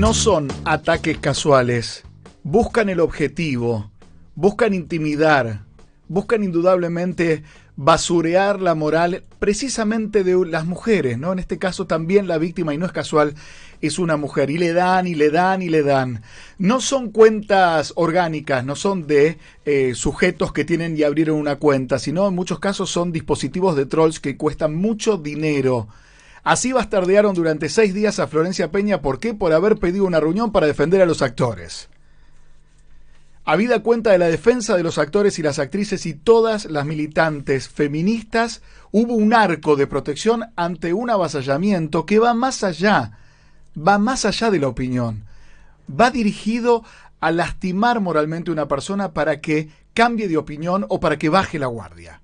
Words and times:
No 0.00 0.14
son 0.14 0.48
ataques 0.64 1.18
casuales, 1.18 2.04
buscan 2.42 2.88
el 2.88 3.00
objetivo, 3.00 3.90
buscan 4.34 4.72
intimidar, 4.72 5.66
buscan 6.08 6.42
indudablemente 6.42 7.42
basurear 7.76 8.62
la 8.62 8.74
moral 8.74 9.24
precisamente 9.38 10.24
de 10.24 10.42
las 10.46 10.64
mujeres, 10.64 11.18
¿no? 11.18 11.34
En 11.34 11.38
este 11.38 11.58
caso 11.58 11.86
también 11.86 12.28
la 12.28 12.38
víctima, 12.38 12.72
y 12.72 12.78
no 12.78 12.86
es 12.86 12.92
casual, 12.92 13.34
es 13.82 13.98
una 13.98 14.16
mujer, 14.16 14.48
y 14.48 14.56
le 14.56 14.72
dan, 14.72 15.06
y 15.06 15.14
le 15.14 15.28
dan, 15.28 15.60
y 15.60 15.68
le 15.68 15.82
dan. 15.82 16.22
No 16.56 16.80
son 16.80 17.10
cuentas 17.10 17.92
orgánicas, 17.94 18.64
no 18.64 18.76
son 18.76 19.06
de 19.06 19.36
eh, 19.66 19.92
sujetos 19.94 20.54
que 20.54 20.64
tienen 20.64 20.96
y 20.96 21.02
abrieron 21.02 21.36
una 21.36 21.56
cuenta, 21.56 21.98
sino 21.98 22.26
en 22.26 22.34
muchos 22.34 22.58
casos 22.58 22.88
son 22.88 23.12
dispositivos 23.12 23.76
de 23.76 23.84
trolls 23.84 24.18
que 24.18 24.38
cuestan 24.38 24.74
mucho 24.74 25.18
dinero. 25.18 25.88
Así 26.42 26.72
bastardearon 26.72 27.34
durante 27.34 27.68
seis 27.68 27.92
días 27.92 28.18
a 28.18 28.26
Florencia 28.26 28.70
Peña, 28.70 29.02
¿por 29.02 29.18
qué? 29.18 29.34
Por 29.34 29.52
haber 29.52 29.76
pedido 29.76 30.04
una 30.04 30.20
reunión 30.20 30.52
para 30.52 30.66
defender 30.66 31.02
a 31.02 31.06
los 31.06 31.22
actores. 31.22 31.88
Habida 33.44 33.82
cuenta 33.82 34.12
de 34.12 34.18
la 34.18 34.28
defensa 34.28 34.76
de 34.76 34.82
los 34.82 34.98
actores 34.98 35.38
y 35.38 35.42
las 35.42 35.58
actrices 35.58 36.06
y 36.06 36.14
todas 36.14 36.66
las 36.66 36.86
militantes 36.86 37.68
feministas, 37.68 38.62
hubo 38.92 39.14
un 39.14 39.34
arco 39.34 39.76
de 39.76 39.86
protección 39.86 40.44
ante 40.56 40.92
un 40.92 41.10
avasallamiento 41.10 42.06
que 42.06 42.18
va 42.18 42.32
más 42.32 42.62
allá, 42.62 43.18
va 43.76 43.98
más 43.98 44.24
allá 44.24 44.50
de 44.50 44.60
la 44.60 44.68
opinión. 44.68 45.24
Va 45.90 46.10
dirigido 46.10 46.84
a 47.18 47.32
lastimar 47.32 48.00
moralmente 48.00 48.50
a 48.50 48.54
una 48.54 48.68
persona 48.68 49.12
para 49.12 49.40
que 49.40 49.68
cambie 49.94 50.28
de 50.28 50.36
opinión 50.36 50.86
o 50.88 51.00
para 51.00 51.18
que 51.18 51.28
baje 51.28 51.58
la 51.58 51.66
guardia. 51.66 52.22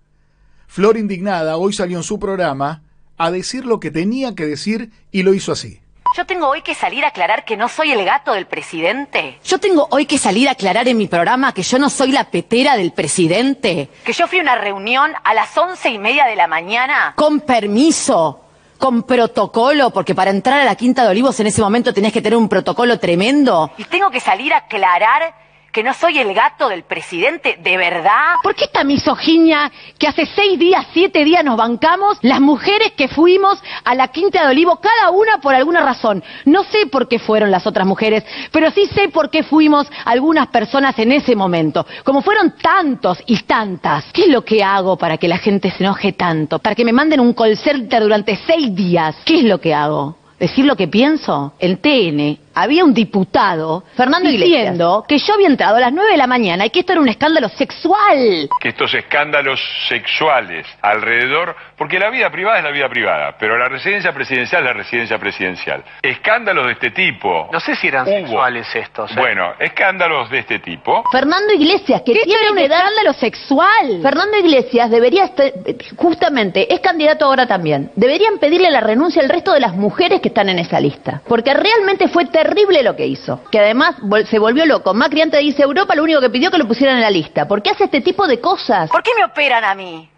Flor 0.68 0.96
indignada 0.96 1.56
hoy 1.56 1.72
salió 1.72 1.96
en 1.98 2.04
su 2.04 2.18
programa 2.18 2.82
a 3.18 3.30
decir 3.30 3.64
lo 3.64 3.80
que 3.80 3.90
tenía 3.90 4.34
que 4.34 4.46
decir 4.46 4.90
y 5.10 5.22
lo 5.22 5.34
hizo 5.34 5.52
así. 5.52 5.80
Yo 6.16 6.24
tengo 6.24 6.48
hoy 6.48 6.62
que 6.62 6.74
salir 6.74 7.04
a 7.04 7.08
aclarar 7.08 7.44
que 7.44 7.58
no 7.58 7.68
soy 7.68 7.92
el 7.92 8.02
gato 8.04 8.32
del 8.32 8.46
presidente. 8.46 9.38
Yo 9.44 9.58
tengo 9.58 9.86
hoy 9.90 10.06
que 10.06 10.16
salir 10.16 10.48
a 10.48 10.52
aclarar 10.52 10.88
en 10.88 10.96
mi 10.96 11.08
programa 11.08 11.52
que 11.52 11.62
yo 11.62 11.78
no 11.78 11.90
soy 11.90 12.10
la 12.10 12.24
petera 12.24 12.76
del 12.76 12.92
presidente. 12.92 13.90
Que 14.02 14.12
yo 14.14 14.26
fui 14.26 14.38
a 14.38 14.42
una 14.42 14.54
reunión 14.56 15.12
a 15.22 15.34
las 15.34 15.56
once 15.58 15.90
y 15.90 15.98
media 15.98 16.24
de 16.24 16.36
la 16.36 16.46
mañana. 16.46 17.12
Con 17.16 17.40
permiso, 17.40 18.40
con 18.78 19.02
protocolo, 19.02 19.90
porque 19.90 20.14
para 20.14 20.30
entrar 20.30 20.60
a 20.60 20.64
la 20.64 20.74
Quinta 20.74 21.02
de 21.02 21.10
Olivos 21.10 21.38
en 21.40 21.48
ese 21.48 21.60
momento 21.60 21.92
tenías 21.92 22.14
que 22.14 22.22
tener 22.22 22.38
un 22.38 22.48
protocolo 22.48 22.98
tremendo. 22.98 23.72
Y 23.76 23.84
tengo 23.84 24.10
que 24.10 24.20
salir 24.20 24.54
a 24.54 24.58
aclarar 24.58 25.34
que 25.76 25.82
no 25.82 25.92
soy 25.92 26.18
el 26.18 26.32
gato 26.32 26.70
del 26.70 26.84
presidente, 26.84 27.58
¿de 27.62 27.76
verdad? 27.76 28.36
¿Por 28.42 28.54
qué 28.54 28.64
esta 28.64 28.82
misoginia 28.82 29.70
que 29.98 30.08
hace 30.08 30.24
seis 30.24 30.58
días, 30.58 30.86
siete 30.94 31.22
días 31.22 31.44
nos 31.44 31.58
bancamos 31.58 32.16
las 32.22 32.40
mujeres 32.40 32.92
que 32.92 33.08
fuimos 33.08 33.62
a 33.84 33.94
la 33.94 34.08
Quinta 34.08 34.40
de 34.40 34.48
Olivo, 34.48 34.80
cada 34.80 35.10
una 35.10 35.36
por 35.36 35.54
alguna 35.54 35.82
razón? 35.82 36.24
No 36.46 36.64
sé 36.64 36.86
por 36.86 37.08
qué 37.08 37.18
fueron 37.18 37.50
las 37.50 37.66
otras 37.66 37.86
mujeres, 37.86 38.24
pero 38.52 38.70
sí 38.70 38.86
sé 38.86 39.10
por 39.10 39.28
qué 39.28 39.42
fuimos 39.42 39.86
algunas 40.06 40.46
personas 40.46 40.98
en 40.98 41.12
ese 41.12 41.36
momento. 41.36 41.86
Como 42.04 42.22
fueron 42.22 42.54
tantos 42.56 43.22
y 43.26 43.36
tantas, 43.42 44.06
¿qué 44.14 44.22
es 44.22 44.28
lo 44.28 44.46
que 44.46 44.64
hago 44.64 44.96
para 44.96 45.18
que 45.18 45.28
la 45.28 45.36
gente 45.36 45.70
se 45.70 45.84
enoje 45.84 46.14
tanto? 46.14 46.58
Para 46.58 46.74
que 46.74 46.86
me 46.86 46.94
manden 46.94 47.20
un 47.20 47.34
call 47.34 47.54
center 47.54 48.02
durante 48.02 48.40
seis 48.46 48.74
días. 48.74 49.14
¿Qué 49.26 49.40
es 49.40 49.44
lo 49.44 49.60
que 49.60 49.74
hago? 49.74 50.16
¿Decir 50.38 50.64
lo 50.64 50.74
que 50.74 50.88
pienso? 50.88 51.52
El 51.58 51.80
TN 51.80 52.45
había 52.56 52.84
un 52.86 52.94
diputado, 52.94 53.84
Fernando 53.94 54.30
diciendo 54.30 55.04
que 55.06 55.18
yo 55.18 55.34
había 55.34 55.46
entrado 55.46 55.76
a 55.76 55.80
las 55.80 55.92
9 55.92 56.10
de 56.10 56.16
la 56.16 56.26
mañana 56.26 56.64
y 56.64 56.70
que 56.70 56.80
esto 56.80 56.92
era 56.92 57.02
un 57.02 57.08
escándalo 57.08 57.50
sexual. 57.50 58.48
Que 58.58 58.70
estos 58.70 58.94
escándalos 58.94 59.60
sexuales 59.88 60.66
alrededor, 60.80 61.54
porque 61.76 61.98
la 61.98 62.08
vida 62.08 62.30
privada 62.30 62.58
es 62.58 62.64
la 62.64 62.70
vida 62.70 62.88
privada, 62.88 63.36
pero 63.38 63.58
la 63.58 63.68
residencia 63.68 64.10
presidencial 64.12 64.62
es 64.62 64.68
la 64.68 64.72
residencia 64.72 65.18
presidencial. 65.18 65.84
Escándalos 66.00 66.66
de 66.66 66.72
este 66.72 66.90
tipo. 66.92 67.50
No 67.52 67.60
sé 67.60 67.76
si 67.76 67.88
eran 67.88 68.06
sexuales 68.06 68.66
estos. 68.74 69.10
¿eh? 69.10 69.14
Bueno, 69.18 69.52
escándalos 69.58 70.30
de 70.30 70.38
este 70.38 70.58
tipo. 70.60 71.04
Fernando 71.12 71.52
Iglesias, 71.52 72.00
que 72.06 72.14
tiene 72.14 72.52
un 72.52 72.58
escándalo 72.58 73.12
sexual. 73.12 74.00
Fernando 74.00 74.38
Iglesias 74.38 74.90
debería 74.90 75.26
estar, 75.26 75.52
justamente, 75.94 76.72
es 76.72 76.80
candidato 76.80 77.26
ahora 77.26 77.46
también. 77.46 77.90
Deberían 77.96 78.38
pedirle 78.38 78.70
la 78.70 78.80
renuncia 78.80 79.20
al 79.20 79.28
resto 79.28 79.52
de 79.52 79.60
las 79.60 79.74
mujeres 79.74 80.22
que 80.22 80.28
están 80.28 80.48
en 80.48 80.58
esa 80.58 80.80
lista. 80.80 81.20
Porque 81.28 81.52
realmente 81.52 82.08
fue 82.08 82.24
terrible 82.24 82.45
terrible 82.46 82.82
lo 82.82 82.96
que 82.96 83.06
hizo. 83.06 83.42
Que 83.50 83.58
además 83.58 83.96
se 84.28 84.38
volvió 84.38 84.64
loco. 84.66 84.94
Macri 84.94 85.22
antes 85.22 85.40
dice 85.40 85.62
Europa 85.62 85.94
lo 85.94 86.04
único 86.04 86.20
que 86.20 86.30
pidió 86.30 86.50
que 86.50 86.58
lo 86.58 86.68
pusieran 86.68 86.96
en 86.96 87.02
la 87.02 87.10
lista. 87.10 87.48
¿Por 87.48 87.62
qué 87.62 87.70
hace 87.70 87.84
este 87.84 88.00
tipo 88.00 88.26
de 88.26 88.40
cosas? 88.40 88.90
¿Por 88.90 89.02
qué 89.02 89.10
me 89.16 89.24
operan 89.24 89.64
a 89.64 89.74
mí? 89.74 90.08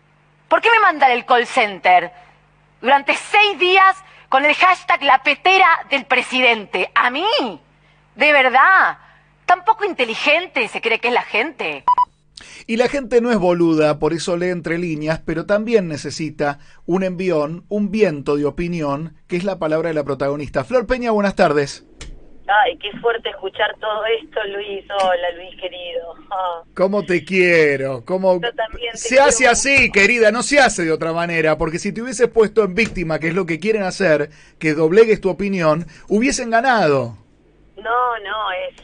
¿Por 0.48 0.60
qué 0.60 0.70
me 0.70 0.80
mandan 0.80 1.10
el 1.10 1.24
call 1.24 1.46
center? 1.46 2.10
Durante 2.80 3.14
seis 3.14 3.58
días 3.58 3.96
con 4.28 4.44
el 4.44 4.54
hashtag 4.54 5.02
la 5.02 5.22
petera 5.22 5.86
del 5.90 6.04
presidente. 6.04 6.90
¿A 6.94 7.10
mí? 7.10 7.24
¿De 8.14 8.32
verdad? 8.32 8.98
¿Tan 9.46 9.64
poco 9.64 9.84
inteligente 9.84 10.68
se 10.68 10.80
cree 10.80 10.98
que 10.98 11.08
es 11.08 11.14
la 11.14 11.22
gente? 11.22 11.84
Y 12.66 12.76
la 12.76 12.88
gente 12.88 13.20
no 13.20 13.32
es 13.32 13.38
boluda, 13.38 13.98
por 13.98 14.12
eso 14.12 14.36
lee 14.36 14.50
entre 14.50 14.78
líneas, 14.78 15.20
pero 15.24 15.46
también 15.46 15.88
necesita 15.88 16.58
un 16.84 17.02
envión, 17.02 17.64
un 17.68 17.90
viento 17.90 18.36
de 18.36 18.44
opinión, 18.44 19.16
que 19.26 19.36
es 19.36 19.44
la 19.44 19.58
palabra 19.58 19.88
de 19.88 19.94
la 19.94 20.04
protagonista. 20.04 20.64
Flor 20.64 20.86
Peña, 20.86 21.10
buenas 21.10 21.34
tardes. 21.34 21.87
Ay, 22.48 22.78
qué 22.78 22.90
fuerte 22.98 23.28
escuchar 23.28 23.76
todo 23.78 24.06
esto, 24.06 24.42
Luis. 24.44 24.82
Hola, 24.90 25.30
Luis, 25.36 25.54
querido. 25.60 26.14
Ah. 26.30 26.62
¿Cómo 26.74 27.04
te 27.04 27.22
quiero? 27.22 28.02
¿Cómo... 28.06 28.40
se 28.94 29.20
hace 29.20 29.46
así, 29.46 29.92
querida, 29.92 30.30
no 30.30 30.42
se 30.42 30.58
hace 30.58 30.84
de 30.84 30.92
otra 30.92 31.12
manera, 31.12 31.58
porque 31.58 31.78
si 31.78 31.92
te 31.92 32.00
hubieses 32.00 32.28
puesto 32.28 32.64
en 32.64 32.74
víctima, 32.74 33.18
que 33.18 33.28
es 33.28 33.34
lo 33.34 33.44
que 33.44 33.60
quieren 33.60 33.82
hacer, 33.82 34.30
que 34.58 34.72
doblegues 34.72 35.20
tu 35.20 35.28
opinión, 35.28 35.84
hubiesen 36.08 36.48
ganado. 36.48 37.18
No, 37.76 38.18
no, 38.20 38.52
es, 38.52 38.74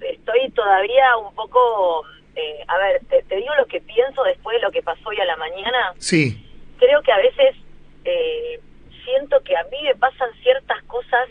estoy 0.00 0.50
todavía 0.52 1.16
un 1.16 1.34
poco... 1.34 2.04
Eh, 2.36 2.64
a 2.68 2.78
ver, 2.78 3.00
te, 3.08 3.34
digo 3.34 3.52
lo 3.56 3.66
que 3.66 3.80
pienso 3.80 4.22
después 4.22 4.54
de 4.58 4.62
lo 4.62 4.70
que 4.70 4.82
pasó 4.82 5.08
hoy 5.08 5.18
a 5.18 5.24
la 5.24 5.36
mañana. 5.36 5.92
Sí. 5.98 6.46
Creo 6.78 7.02
que 7.02 7.10
a 7.10 7.16
veces 7.16 7.56
eh, 8.04 8.60
siento 9.04 9.42
que 9.42 9.56
a 9.56 9.64
mí 9.64 9.82
me 9.82 9.96
pasan 9.96 10.30
ciertas 10.40 10.84
cosas 10.84 11.28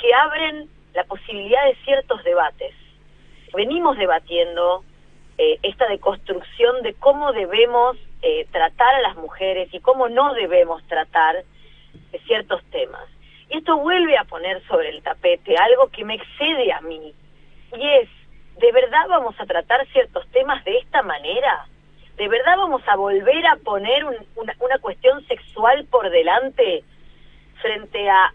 que 0.00 0.14
abren 0.14 0.70
la 0.96 1.04
posibilidad 1.04 1.62
de 1.66 1.76
ciertos 1.84 2.24
debates. 2.24 2.74
Venimos 3.54 3.98
debatiendo 3.98 4.82
eh, 5.36 5.58
esta 5.62 5.86
deconstrucción 5.88 6.82
de 6.82 6.94
cómo 6.94 7.32
debemos 7.32 7.98
eh, 8.22 8.46
tratar 8.50 8.94
a 8.94 9.02
las 9.02 9.16
mujeres 9.16 9.68
y 9.72 9.80
cómo 9.80 10.08
no 10.08 10.32
debemos 10.32 10.82
tratar 10.88 11.44
de 12.10 12.18
ciertos 12.20 12.64
temas. 12.70 13.04
Y 13.50 13.58
esto 13.58 13.76
vuelve 13.76 14.16
a 14.16 14.24
poner 14.24 14.66
sobre 14.66 14.88
el 14.88 15.02
tapete 15.02 15.56
algo 15.56 15.88
que 15.90 16.04
me 16.04 16.14
excede 16.14 16.72
a 16.72 16.80
mí, 16.80 17.14
y 17.76 17.88
es, 18.00 18.08
¿de 18.58 18.72
verdad 18.72 19.06
vamos 19.08 19.38
a 19.38 19.44
tratar 19.44 19.86
ciertos 19.88 20.26
temas 20.28 20.64
de 20.64 20.78
esta 20.78 21.02
manera? 21.02 21.66
¿De 22.16 22.26
verdad 22.28 22.56
vamos 22.56 22.82
a 22.88 22.96
volver 22.96 23.46
a 23.46 23.56
poner 23.56 24.04
una, 24.04 24.54
una 24.60 24.78
cuestión 24.78 25.22
sexual 25.26 25.84
por 25.90 26.08
delante 26.08 26.82
frente 27.60 28.08
a, 28.08 28.32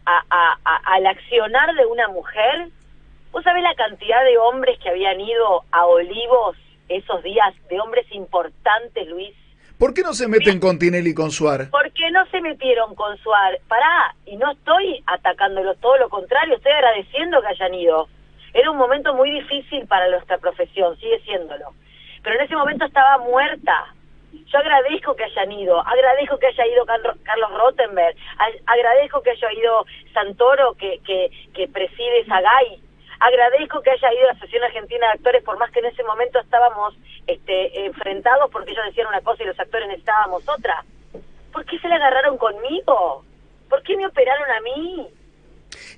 al 0.86 1.06
accionar 1.06 1.74
de 1.76 1.86
una 1.86 2.08
mujer, 2.10 2.70
¿vos 3.32 3.44
sabés 3.44 3.64
la 3.64 3.76
cantidad 3.76 4.24
de 4.24 4.38
hombres 4.38 4.80
que 4.80 4.90
habían 4.90 5.20
ido 5.20 5.64
a 5.72 5.86
Olivos 5.86 6.58
esos 6.90 7.24
días, 7.24 7.54
de 7.70 7.80
hombres 7.80 8.06
importantes, 8.12 9.08
Luis? 9.08 9.34
¿Por 9.82 9.96
qué 9.96 10.04
no 10.04 10.14
se 10.14 10.28
meten 10.28 10.60
con 10.60 10.78
Tinelli 10.78 11.10
y 11.10 11.14
con 11.16 11.32
Suar? 11.32 11.70
Porque 11.72 12.12
no 12.12 12.24
se 12.28 12.40
metieron 12.40 12.94
con 12.94 13.18
Suar. 13.18 13.60
Pará, 13.68 14.14
y 14.28 14.36
no 14.38 14.52
estoy 14.52 15.04
atacándolo, 15.08 15.74
todo 15.76 15.98
lo 15.98 16.08
contrario, 16.08 16.56
estoy 16.56 16.72
agradeciendo 16.72 17.42
que 17.42 17.48
hayan 17.48 17.74
ido. 17.74 18.08
Era 18.54 18.70
un 18.70 18.78
momento 18.78 19.16
muy 19.16 19.32
difícil 19.32 19.88
para 19.88 20.08
nuestra 20.10 20.38
profesión, 20.38 20.96
sigue 20.98 21.20
siéndolo. 21.22 21.74
Pero 22.22 22.36
en 22.36 22.46
ese 22.46 22.56
momento 22.56 22.86
estaba 22.86 23.18
muerta. 23.20 23.96
Yo 24.32 24.60
agradezco 24.60 25.16
que 25.16 25.24
hayan 25.26 25.52
ido, 25.52 25.80
agradezco 25.80 26.38
que 26.38 26.48
haya 26.48 26.68
ido 26.68 26.86
Carlos 26.86 27.52
Rottenberg, 27.58 28.16
agradezco 28.66 29.22
que 29.22 29.32
haya 29.32 29.54
ido 29.54 29.86
Santoro, 30.14 30.74
que, 30.76 31.00
que, 31.06 31.32
que 31.54 31.68
preside 31.68 32.26
Sagay, 32.26 32.82
agradezco 33.20 33.82
que 33.82 33.92
haya 33.92 34.14
ido 34.14 34.26
la 34.26 34.32
Asociación 34.32 34.64
Argentina 34.64 35.08
de 35.08 35.14
Actores, 35.14 35.44
por 35.44 35.58
más 35.58 35.72
que 35.72 35.80
en 35.80 35.86
ese 35.86 36.04
momento 36.04 36.40
estábamos 36.40 36.96
este, 37.28 37.86
enfrentados 37.86 38.50
porque 38.52 38.72
ellos 38.72 38.86
decían 38.86 39.08
una 39.08 39.22
cosa 39.22 39.44
y 39.44 39.48
los 39.48 39.60
actores 39.60 39.88
necesitábamos 39.88 40.48
otra. 40.50 40.84
¿Por 41.54 41.66
qué 41.66 41.78
se 41.80 41.88
le 41.88 41.96
agarraron 41.96 42.38
conmigo? 42.38 43.24
¿Por 43.70 43.84
qué 43.84 43.96
me 43.96 44.08
operaron 44.08 44.50
a 44.50 44.62
mí? 44.62 45.08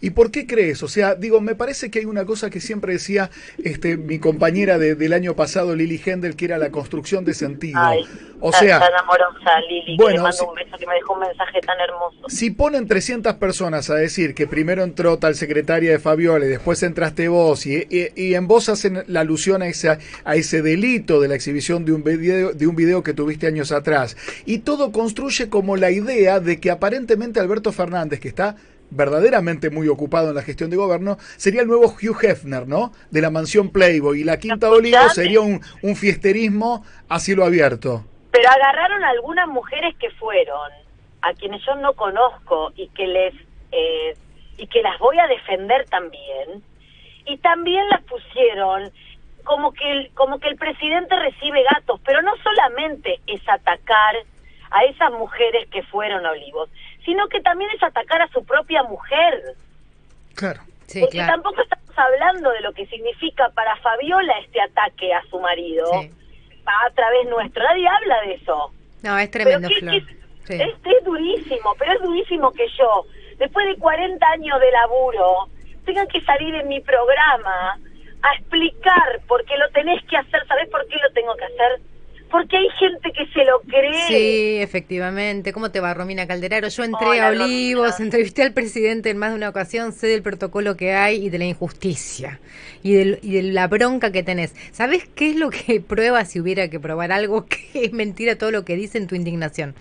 ¿Y 0.01 0.11
por 0.11 0.31
qué 0.31 0.47
crees? 0.47 0.83
O 0.83 0.87
sea, 0.87 1.15
digo, 1.15 1.41
me 1.41 1.55
parece 1.55 1.89
que 1.91 1.99
hay 1.99 2.05
una 2.05 2.25
cosa 2.25 2.49
que 2.49 2.59
siempre 2.59 2.93
decía 2.93 3.29
este, 3.63 3.97
mi 3.97 4.19
compañera 4.19 4.77
del 4.77 5.13
año 5.13 5.35
pasado, 5.35 5.75
Lili 5.75 6.01
Hendel, 6.03 6.35
que 6.35 6.45
era 6.45 6.57
la 6.57 6.71
construcción 6.71 7.25
de 7.25 7.33
sentido. 7.33 7.79
o 8.39 8.51
sea, 8.51 8.79
tan 8.79 8.93
amorosa, 8.95 9.59
Lili, 9.69 9.97
bueno, 9.97 10.09
que 10.09 10.17
le 10.17 10.23
mando 10.23 10.49
un 10.49 10.55
beso, 10.55 10.77
que 10.77 10.87
me 10.87 10.95
dejó 10.95 11.13
un 11.13 11.19
mensaje 11.21 11.59
tan 11.61 11.79
hermoso. 11.79 12.29
Si 12.29 12.51
ponen 12.51 12.87
300 12.87 13.35
personas 13.35 13.89
a 13.89 13.95
decir 13.95 14.35
que 14.35 14.47
primero 14.47 14.83
entró 14.83 15.17
tal 15.19 15.35
secretaria 15.35 15.91
de 15.91 15.99
Fabiola 15.99 16.45
y 16.45 16.49
después 16.49 16.81
entraste 16.83 17.27
vos, 17.27 17.65
y, 17.65 17.87
y, 17.89 18.35
en 18.35 18.47
vos 18.47 18.69
hacen 18.69 19.03
la 19.07 19.21
alusión 19.21 19.61
a 19.61 19.67
ese, 19.67 19.97
a 20.23 20.35
ese 20.35 20.61
delito 20.61 21.21
de 21.21 21.27
la 21.27 21.35
exhibición 21.35 21.85
de 21.85 21.93
un, 21.93 22.03
video, 22.03 22.53
de 22.53 22.67
un 22.67 22.75
video 22.75 23.03
que 23.03 23.13
tuviste 23.13 23.47
años 23.47 23.71
atrás, 23.71 24.17
y 24.45 24.59
todo 24.59 24.91
construye 24.91 25.49
como 25.49 25.75
la 25.77 25.91
idea 25.91 26.39
de 26.39 26.59
que 26.59 26.71
aparentemente 26.71 27.39
Alberto 27.39 27.71
Fernández, 27.71 28.19
que 28.19 28.27
está 28.27 28.55
verdaderamente 28.95 29.69
muy 29.69 29.87
ocupado 29.87 30.29
en 30.29 30.35
la 30.35 30.41
gestión 30.41 30.69
de 30.69 30.77
gobierno, 30.77 31.17
sería 31.37 31.61
el 31.61 31.67
nuevo 31.67 31.85
Hugh 31.85 32.17
Hefner, 32.23 32.67
¿no? 32.67 32.91
De 33.11 33.21
la 33.21 33.29
mansión 33.29 33.69
Playboy. 33.69 34.21
Y 34.21 34.23
la 34.23 34.37
Quinta 34.37 34.67
de 34.67 34.73
Olivo 34.73 35.09
sería 35.09 35.41
un, 35.41 35.61
un 35.81 35.95
fiesterismo 35.95 36.85
a 37.09 37.19
cielo 37.19 37.45
abierto. 37.45 38.05
Pero 38.31 38.49
agarraron 38.49 39.03
a 39.03 39.09
algunas 39.09 39.47
mujeres 39.47 39.95
que 39.99 40.09
fueron, 40.11 40.71
a 41.21 41.33
quienes 41.33 41.61
yo 41.65 41.75
no 41.75 41.93
conozco 41.93 42.73
y 42.75 42.87
que 42.89 43.07
les 43.07 43.33
eh, 43.71 44.15
y 44.57 44.67
que 44.67 44.81
las 44.81 44.99
voy 44.99 45.17
a 45.17 45.27
defender 45.27 45.85
también, 45.89 46.63
y 47.25 47.37
también 47.37 47.87
las 47.89 48.01
pusieron 48.03 48.91
como 49.43 49.73
que 49.73 49.91
el, 49.91 50.11
como 50.13 50.39
que 50.39 50.47
el 50.47 50.57
presidente 50.57 51.15
recibe 51.15 51.63
gatos, 51.63 51.99
pero 52.05 52.21
no 52.21 52.31
solamente 52.37 53.19
es 53.27 53.41
atacar 53.47 54.15
a 54.71 54.83
esas 54.85 55.11
mujeres 55.11 55.67
que 55.69 55.83
fueron 55.83 56.25
a 56.25 56.31
Olivos, 56.31 56.69
sino 57.05 57.27
que 57.27 57.41
también 57.41 57.69
es 57.75 57.83
atacar 57.83 58.21
a 58.21 58.27
su 58.29 58.43
propia 58.45 58.83
mujer. 58.83 59.55
Claro. 60.35 60.61
Sí, 60.87 61.01
Porque 61.01 61.17
tampoco 61.19 61.61
estamos 61.61 61.97
hablando 61.97 62.51
de 62.51 62.61
lo 62.61 62.73
que 62.73 62.85
significa 62.87 63.49
para 63.49 63.75
Fabiola 63.77 64.33
este 64.39 64.61
ataque 64.61 65.13
a 65.13 65.23
su 65.29 65.39
marido 65.39 65.85
a 66.65 66.89
través 66.93 67.27
nuestro. 67.29 67.63
Nadie 67.63 67.87
habla 67.87 68.21
de 68.21 68.33
eso. 68.35 68.71
No, 69.01 69.17
es 69.17 69.31
tremendo, 69.31 69.67
es 69.67 71.03
durísimo, 71.05 71.75
pero 71.77 71.93
es 71.93 72.01
durísimo 72.01 72.51
que 72.51 72.67
yo, 72.77 73.05
después 73.37 73.65
de 73.65 73.77
40 73.77 74.25
años 74.27 74.59
de 74.59 74.71
laburo, 74.71 75.47
tengan 75.85 76.07
que 76.07 76.21
salir 76.21 76.53
en 76.55 76.67
mi 76.67 76.81
programa 76.81 77.77
a 78.21 78.33
explicar 78.35 79.21
por 79.27 79.43
qué 79.45 79.57
lo 79.57 79.69
tenés 79.69 80.03
que 80.05 80.17
hacer. 80.17 80.45
¿Sabés 80.47 80.69
por 80.69 80.85
qué 80.87 80.95
lo 80.97 81.11
tengo 81.13 81.35
que 81.35 81.45
hacer? 81.45 81.81
Porque 82.33 82.57
hay 82.57 82.67
gente 82.79 83.11
que 83.11 83.27
se 83.27 83.45
lo 83.45 83.61
cree. 83.61 84.07
Sí, 84.07 84.57
efectivamente. 84.59 85.53
¿Cómo 85.53 85.69
te 85.69 85.79
va, 85.79 85.93
Romina 85.93 86.25
Calderaro? 86.25 86.67
Yo 86.67 86.83
entré 86.83 87.21
a 87.21 87.29
Olivos, 87.29 87.99
entrevisté 87.99 88.41
al 88.41 88.53
presidente 88.53 89.11
en 89.11 89.19
más 89.19 89.29
de 89.29 89.35
una 89.35 89.49
ocasión, 89.49 89.93
sé 89.93 90.07
del 90.07 90.23
protocolo 90.23 90.75
que 90.75 90.93
hay 90.95 91.27
y 91.27 91.29
de 91.29 91.37
la 91.37 91.45
injusticia 91.45 92.39
y, 92.81 92.95
y 92.97 93.33
de 93.35 93.43
la 93.43 93.67
bronca 93.67 94.11
que 94.11 94.23
tenés. 94.23 94.55
¿Sabés 94.71 95.07
qué 95.13 95.29
es 95.29 95.35
lo 95.35 95.51
que 95.51 95.79
prueba 95.87 96.25
si 96.25 96.39
hubiera 96.39 96.69
que 96.69 96.79
probar 96.79 97.11
algo 97.11 97.45
que 97.73 97.85
es 97.85 97.93
mentira 97.93 98.35
todo 98.35 98.49
lo 98.49 98.65
que 98.65 98.75
dicen 98.75 99.05
tu 99.05 99.13
indignación? 99.13 99.75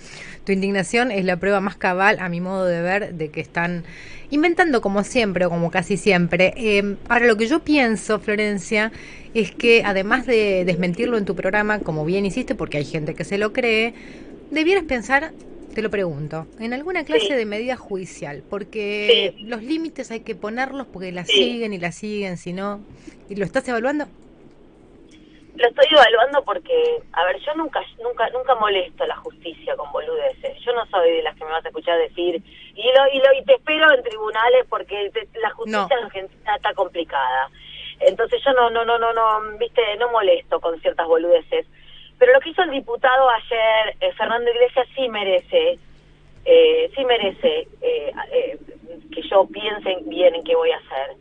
Tu 0.44 0.52
indignación 0.52 1.10
es 1.10 1.24
la 1.24 1.38
prueba 1.38 1.60
más 1.60 1.76
cabal, 1.76 2.18
a 2.20 2.28
mi 2.28 2.42
modo 2.42 2.66
de 2.66 2.82
ver, 2.82 3.14
de 3.14 3.30
que 3.30 3.40
están 3.40 3.84
inventando 4.32 4.80
como 4.80 5.04
siempre 5.04 5.44
o 5.44 5.50
como 5.50 5.70
casi 5.70 5.98
siempre. 5.98 6.54
Eh, 6.56 6.96
ahora, 7.08 7.26
lo 7.26 7.36
que 7.36 7.46
yo 7.46 7.60
pienso, 7.60 8.18
Florencia, 8.18 8.90
es 9.34 9.52
que 9.52 9.82
además 9.84 10.26
de 10.26 10.64
desmentirlo 10.64 11.18
en 11.18 11.26
tu 11.26 11.36
programa, 11.36 11.80
como 11.80 12.04
bien 12.06 12.24
hiciste, 12.24 12.54
porque 12.54 12.78
hay 12.78 12.84
gente 12.86 13.14
que 13.14 13.24
se 13.24 13.36
lo 13.36 13.52
cree, 13.52 13.92
debieras 14.50 14.84
pensar, 14.84 15.32
te 15.74 15.82
lo 15.82 15.90
pregunto, 15.90 16.46
en 16.58 16.72
alguna 16.72 17.04
clase 17.04 17.34
de 17.36 17.44
medida 17.44 17.76
judicial, 17.76 18.42
porque 18.48 19.34
los 19.40 19.62
límites 19.62 20.10
hay 20.10 20.20
que 20.20 20.34
ponerlos 20.34 20.86
porque 20.86 21.12
la 21.12 21.26
siguen 21.26 21.74
y 21.74 21.78
la 21.78 21.92
siguen, 21.92 22.38
si 22.38 22.54
no, 22.54 22.80
¿y 23.28 23.36
lo 23.36 23.44
estás 23.44 23.68
evaluando? 23.68 24.06
Lo 25.54 25.68
estoy 25.68 25.86
evaluando 25.90 26.42
porque, 26.44 27.02
a 27.12 27.24
ver, 27.24 27.38
yo 27.40 27.54
nunca, 27.54 27.84
nunca, 28.02 28.28
nunca 28.30 28.54
molesto 28.54 29.04
a 29.04 29.06
la 29.06 29.16
justicia 29.16 29.76
con 29.76 29.92
boludeces. 29.92 30.58
Yo 30.64 30.72
no 30.72 30.86
soy 30.86 31.16
de 31.16 31.22
las 31.22 31.36
que 31.36 31.44
me 31.44 31.50
vas 31.50 31.64
a 31.64 31.68
escuchar 31.68 31.98
decir 31.98 32.42
y 32.74 32.82
lo 32.82 33.06
y 33.12 33.18
lo 33.18 33.32
y 33.38 33.44
te 33.44 33.54
espero 33.54 33.92
en 33.92 34.02
tribunales 34.02 34.64
porque 34.68 35.10
la 35.40 35.50
justicia 35.50 35.96
en 35.98 36.04
Argentina 36.04 36.56
está 36.56 36.72
complicada. 36.72 37.50
Entonces 38.00 38.42
yo 38.44 38.52
no, 38.52 38.70
no, 38.70 38.84
no, 38.84 38.98
no, 38.98 39.12
no, 39.12 39.58
viste, 39.58 39.82
no 39.98 40.10
molesto 40.10 40.58
con 40.60 40.80
ciertas 40.80 41.06
boludeces. 41.06 41.66
Pero 42.18 42.32
lo 42.32 42.40
que 42.40 42.50
hizo 42.50 42.62
el 42.62 42.70
diputado 42.70 43.28
ayer, 43.28 43.96
eh, 44.00 44.12
Fernando 44.12 44.50
Iglesias, 44.50 44.86
sí 44.94 45.08
merece, 45.08 45.78
eh, 46.44 46.90
sí 46.94 47.04
merece 47.04 47.68
eh, 47.80 48.12
eh, 48.32 48.58
que 49.12 49.22
yo 49.28 49.46
piense 49.46 49.96
bien 50.04 50.34
en 50.34 50.44
qué 50.44 50.54
voy 50.54 50.70
a 50.70 50.78
hacer. 50.78 51.16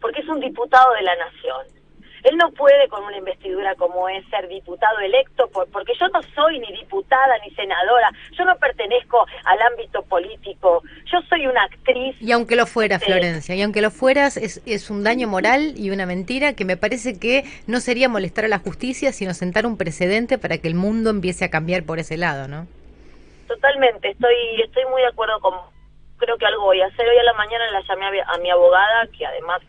Porque 0.00 0.20
es 0.20 0.28
un 0.28 0.40
diputado 0.40 0.92
de 0.94 1.02
la 1.02 1.16
nación 1.16 1.81
él 2.22 2.36
no 2.36 2.50
puede 2.52 2.88
con 2.88 3.04
una 3.04 3.16
investidura 3.16 3.74
como 3.74 4.08
es 4.08 4.24
ser 4.28 4.48
diputado 4.48 4.98
electo, 5.00 5.48
porque 5.50 5.92
yo 5.98 6.08
no 6.08 6.22
soy 6.34 6.58
ni 6.58 6.72
diputada 6.72 7.38
ni 7.44 7.54
senadora, 7.54 8.10
yo 8.32 8.44
no 8.44 8.56
pertenezco 8.56 9.26
al 9.44 9.60
ámbito 9.62 10.02
político, 10.02 10.82
yo 11.06 11.20
soy 11.28 11.46
una 11.46 11.64
actriz. 11.64 12.16
Y 12.20 12.32
aunque 12.32 12.56
lo 12.56 12.66
fuera, 12.66 12.98
Florencia, 12.98 13.54
y 13.54 13.62
aunque 13.62 13.82
lo 13.82 13.90
fueras, 13.90 14.36
es, 14.36 14.62
es 14.66 14.90
un 14.90 15.04
daño 15.04 15.28
moral 15.28 15.74
y 15.76 15.90
una 15.90 16.06
mentira 16.06 16.54
que 16.54 16.64
me 16.64 16.76
parece 16.76 17.18
que 17.18 17.44
no 17.66 17.80
sería 17.80 18.08
molestar 18.08 18.44
a 18.44 18.48
la 18.48 18.58
justicia, 18.58 19.12
sino 19.12 19.34
sentar 19.34 19.66
un 19.66 19.76
precedente 19.76 20.38
para 20.38 20.58
que 20.58 20.68
el 20.68 20.74
mundo 20.74 21.10
empiece 21.10 21.44
a 21.44 21.50
cambiar 21.50 21.84
por 21.84 21.98
ese 21.98 22.16
lado, 22.16 22.48
¿no? 22.48 22.66
Totalmente, 23.48 24.10
estoy, 24.10 24.34
estoy 24.64 24.84
muy 24.86 25.02
de 25.02 25.08
acuerdo 25.08 25.38
con 25.40 25.54
creo 26.22 26.38
que 26.38 26.46
algo 26.46 26.62
voy 26.62 26.80
a 26.80 26.86
hacer. 26.86 27.06
Hoy 27.06 27.18
a 27.18 27.24
la 27.24 27.32
mañana 27.34 27.70
la 27.70 27.82
llamé 27.82 28.22
a, 28.22 28.38
mi 28.38 28.50
abogada, 28.50 29.06
que 29.16 29.26
además 29.26 29.60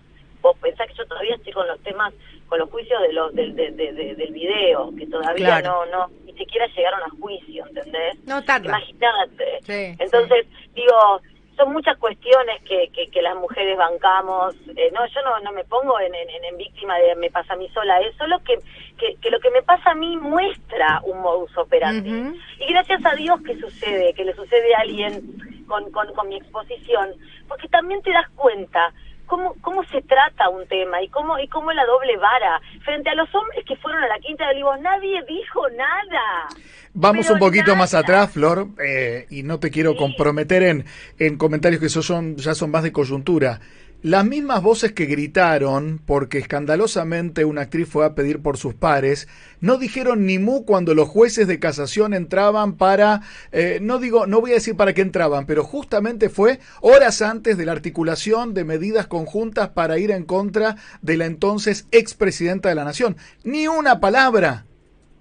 vos 0.41 0.55
pensás 0.61 0.87
que 0.87 0.93
yo 0.93 1.05
todavía 1.07 1.35
estoy 1.35 1.51
con 1.51 1.67
los 1.67 1.79
temas 1.81 2.13
con 2.53 2.59
los 2.59 2.69
juicios 2.69 3.01
de 3.01 3.13
los 3.13 3.33
del, 3.33 3.55
del 3.55 4.31
video, 4.31 4.93
que 4.95 5.07
todavía 5.07 5.59
no, 5.63 5.87
no, 5.87 6.07
ni 6.23 6.33
siquiera 6.33 6.67
llegaron 6.67 7.01
a 7.01 7.09
juicio, 7.19 7.65
¿entendés? 7.65 8.23
No 8.27 8.43
tarda. 8.43 8.67
Imagínate. 8.67 9.97
Entonces, 9.97 10.45
digo, 10.75 11.19
son 11.55 11.73
muchas 11.73 11.97
cuestiones 11.97 12.61
que, 12.61 12.91
que, 13.09 13.21
las 13.23 13.35
mujeres 13.37 13.75
bancamos. 13.75 14.53
Eh, 14.75 14.91
no, 14.93 15.03
yo 15.07 15.21
no, 15.23 15.39
no 15.39 15.51
me 15.51 15.63
pongo 15.63 15.99
en, 15.99 16.13
en, 16.13 16.57
víctima 16.57 16.95
de 16.99 17.15
me 17.15 17.31
pasa 17.31 17.53
a 17.53 17.57
mí 17.57 17.67
sola, 17.69 17.99
es 18.01 18.15
solo 18.17 18.37
que, 18.43 18.59
que, 18.99 19.31
lo 19.31 19.39
que 19.39 19.49
me 19.49 19.63
pasa 19.63 19.89
a 19.89 19.95
mí 19.95 20.15
muestra 20.17 21.01
un 21.05 21.21
modus 21.21 21.57
operandi. 21.57 22.39
Y 22.59 22.71
gracias 22.71 23.03
a 23.03 23.15
Dios 23.15 23.41
que 23.41 23.59
sucede, 23.59 24.13
que 24.13 24.25
le 24.25 24.35
sucede 24.35 24.75
a 24.75 24.81
alguien 24.81 25.65
con, 25.67 25.89
con, 25.91 26.13
con 26.13 26.29
mi 26.29 26.35
exposición, 26.35 27.15
porque 27.47 27.67
también 27.69 28.03
te 28.03 28.11
das 28.11 28.29
cuenta 28.35 28.93
cómo, 29.25 29.55
cómo 29.61 29.83
se 29.85 30.01
trata 30.01 30.49
un 30.49 30.67
tema 30.67 31.01
y 31.01 31.09
cómo, 31.09 31.37
y 31.39 31.47
cómo 31.47 31.71
la 31.71 31.85
doble 31.85 32.17
vara. 32.17 32.61
Frente 32.83 33.09
a 33.09 33.15
los 33.15 33.33
hombres 33.33 33.63
que 33.65 33.75
fueron 33.77 34.03
a 34.03 34.07
la 34.07 34.19
Quinta 34.19 34.45
de 34.45 34.51
Olivos, 34.51 34.79
nadie 34.81 35.21
dijo 35.27 35.69
nada. 35.69 36.47
Vamos 36.93 37.29
un 37.29 37.39
poquito 37.39 37.75
más 37.75 37.93
atrás, 37.93 38.31
Flor, 38.31 38.67
eh, 38.83 39.25
y 39.29 39.43
no 39.43 39.59
te 39.59 39.71
quiero 39.71 39.95
comprometer 39.95 40.63
en, 40.63 40.85
en 41.17 41.37
comentarios 41.37 41.81
que 41.81 41.89
son, 41.89 42.35
ya 42.37 42.53
son 42.53 42.69
más 42.69 42.83
de 42.83 42.91
coyuntura. 42.91 43.59
Las 44.03 44.25
mismas 44.25 44.61
voces 44.61 44.91
que 44.91 45.05
gritaron 45.05 45.97
porque 46.05 46.37
escandalosamente 46.37 47.45
una 47.45 47.61
actriz 47.61 47.87
fue 47.87 48.05
a 48.05 48.15
pedir 48.15 48.43
por 48.43 48.57
sus 48.57 48.73
pares, 48.73 49.29
no 49.61 49.77
dijeron 49.77 50.25
ni 50.25 50.39
mu 50.39 50.65
cuando 50.65 50.93
los 50.93 51.07
jueces 51.07 51.47
de 51.47 51.57
casación 51.57 52.13
entraban 52.13 52.75
para, 52.75 53.21
eh, 53.53 53.79
no 53.81 53.99
digo, 53.99 54.27
no 54.27 54.41
voy 54.41 54.51
a 54.51 54.55
decir 54.55 54.75
para 54.75 54.91
qué 54.91 54.99
entraban, 54.99 55.45
pero 55.45 55.63
justamente 55.63 56.27
fue 56.27 56.59
horas 56.81 57.21
antes 57.21 57.57
de 57.57 57.65
la 57.65 57.71
articulación 57.71 58.53
de 58.53 58.65
medidas 58.65 59.07
conjuntas 59.07 59.69
para 59.69 59.97
ir 59.97 60.11
en 60.11 60.25
contra 60.25 60.75
de 61.01 61.15
la 61.15 61.23
entonces 61.23 61.87
expresidenta 61.93 62.67
de 62.67 62.75
la 62.75 62.83
nación. 62.83 63.15
Ni 63.45 63.69
una 63.69 64.01
palabra. 64.01 64.65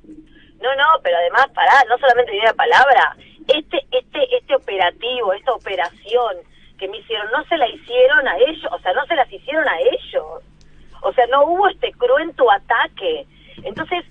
No, 0.05 0.75
no, 0.75 1.01
pero 1.05 1.17
además, 1.19 1.47
pará, 1.55 1.85
no 1.89 1.97
solamente 1.99 2.33
ni 2.33 2.41
una 2.41 2.55
palabra, 2.55 3.17
este, 3.47 3.79
este, 3.93 4.37
este 4.39 4.57
operativo, 4.57 5.35
esta 5.35 5.53
operación 5.53 6.52
que 6.83 6.89
me 6.89 6.99
hicieron, 6.99 7.31
no 7.31 7.45
se 7.45 7.57
la 7.57 7.69
hicieron 7.69 8.27
a 8.27 8.37
ellos, 8.39 8.67
o 8.73 8.79
sea, 8.81 8.93
no 8.93 9.07
se 9.07 9.15
las 9.15 9.33
hicieron 9.33 9.69
a 9.69 9.79
ellos. 9.79 10.43
O 11.03 11.13
sea, 11.13 11.25
no 11.29 11.45
hubo 11.45 11.69
este 11.69 11.93
cruento 11.93 12.51
ataque. 12.51 13.25
Entonces, 13.63 14.05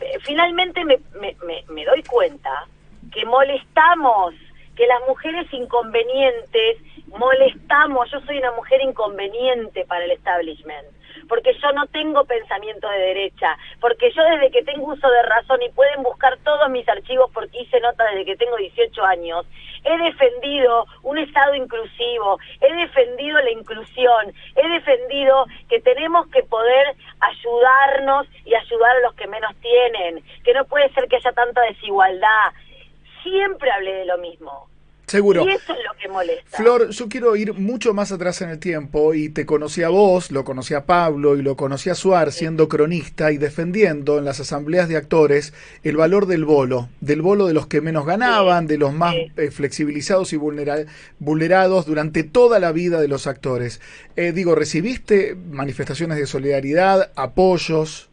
eh, 0.00 0.18
finalmente 0.20 0.84
me, 0.84 0.98
me, 1.18 1.34
me, 1.70 1.84
doy 1.86 2.02
cuenta 2.02 2.66
que 3.14 3.24
molestamos, 3.24 4.34
que 4.76 4.86
las 4.86 5.00
mujeres 5.08 5.50
inconvenientes 5.54 6.76
molestamos, 7.06 8.10
yo 8.10 8.20
soy 8.20 8.36
una 8.36 8.52
mujer 8.52 8.82
inconveniente 8.82 9.86
para 9.86 10.04
el 10.04 10.10
establishment 10.10 10.86
porque 11.28 11.54
yo 11.54 11.72
no 11.72 11.86
tengo 11.86 12.24
pensamiento 12.24 12.88
de 12.88 12.98
derecha, 12.98 13.56
porque 13.80 14.10
yo 14.12 14.22
desde 14.24 14.50
que 14.50 14.62
tengo 14.64 14.92
uso 14.92 15.08
de 15.08 15.22
razón 15.22 15.62
y 15.62 15.70
pueden 15.70 16.02
buscar 16.02 16.38
todos 16.44 16.68
mis 16.70 16.88
archivos 16.88 17.30
porque 17.32 17.62
hice 17.62 17.80
nota 17.80 18.04
desde 18.04 18.24
que 18.24 18.36
tengo 18.36 18.56
18 18.56 19.04
años, 19.04 19.46
he 19.84 19.98
defendido 19.98 20.86
un 21.02 21.18
Estado 21.18 21.54
inclusivo, 21.54 22.38
he 22.60 22.72
defendido 22.74 23.38
la 23.40 23.50
inclusión, 23.50 24.32
he 24.56 24.68
defendido 24.68 25.46
que 25.68 25.80
tenemos 25.80 26.26
que 26.28 26.42
poder 26.42 26.96
ayudarnos 27.20 28.26
y 28.44 28.54
ayudar 28.54 28.96
a 28.96 29.00
los 29.00 29.14
que 29.14 29.26
menos 29.26 29.54
tienen, 29.60 30.22
que 30.44 30.54
no 30.54 30.64
puede 30.64 30.88
ser 30.92 31.08
que 31.08 31.16
haya 31.16 31.32
tanta 31.32 31.62
desigualdad. 31.62 32.52
Siempre 33.22 33.70
hablé 33.70 33.94
de 33.94 34.06
lo 34.06 34.18
mismo. 34.18 34.68
Seguro. 35.08 35.44
Y 35.46 35.52
eso 35.52 35.72
es 35.72 35.78
lo 35.78 35.98
que 35.98 36.08
molesta. 36.08 36.56
Flor, 36.56 36.90
yo 36.90 37.08
quiero 37.08 37.34
ir 37.34 37.54
mucho 37.54 37.94
más 37.94 38.12
atrás 38.12 38.42
en 38.42 38.50
el 38.50 38.58
tiempo 38.58 39.14
y 39.14 39.30
te 39.30 39.46
conocí 39.46 39.82
a 39.82 39.88
vos, 39.88 40.30
lo 40.30 40.44
conocí 40.44 40.74
a 40.74 40.84
Pablo 40.84 41.36
y 41.36 41.42
lo 41.42 41.56
conocí 41.56 41.88
a 41.88 41.94
Suar 41.94 42.30
siendo 42.30 42.68
cronista 42.68 43.32
y 43.32 43.38
defendiendo 43.38 44.18
en 44.18 44.26
las 44.26 44.38
asambleas 44.38 44.88
de 44.88 44.96
actores 44.96 45.54
el 45.82 45.96
valor 45.96 46.26
del 46.26 46.44
bolo, 46.44 46.90
del 47.00 47.22
bolo 47.22 47.46
de 47.46 47.54
los 47.54 47.66
que 47.66 47.80
menos 47.80 48.04
ganaban, 48.04 48.66
de 48.66 48.76
los 48.76 48.92
más 48.92 49.14
eh, 49.14 49.50
flexibilizados 49.50 50.32
y 50.32 50.36
vulnerados 50.36 51.86
durante 51.86 52.22
toda 52.22 52.58
la 52.58 52.72
vida 52.72 53.00
de 53.00 53.08
los 53.08 53.26
actores. 53.26 53.80
Eh, 54.16 54.32
digo, 54.32 54.54
¿recibiste 54.54 55.34
manifestaciones 55.34 56.18
de 56.18 56.26
solidaridad, 56.26 57.12
apoyos? 57.16 58.10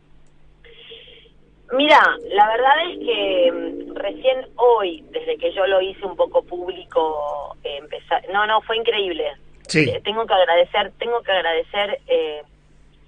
Mira, 1.76 2.00
la 2.32 2.48
verdad 2.48 2.74
es 2.90 3.00
que 3.00 3.52
mm, 3.52 3.96
recién 3.96 4.48
hoy, 4.56 5.04
desde 5.12 5.38
que 5.38 5.52
yo 5.54 5.68
lo 5.68 5.82
hice 5.82 6.06
un 6.06 6.16
poco 6.16 6.44
público, 6.44 7.58
empezar, 7.64 8.24
no, 8.32 8.46
no, 8.46 8.62
fue 8.62 8.78
increíble. 8.78 9.32
Sí. 9.68 9.90
Eh, 9.90 10.02
tengo 10.04 10.26
que 10.26 10.34
agradecer, 10.34 10.92
tengo 10.98 11.22
que 11.22 11.32
agradecer 11.32 12.00
eh, 12.08 12.44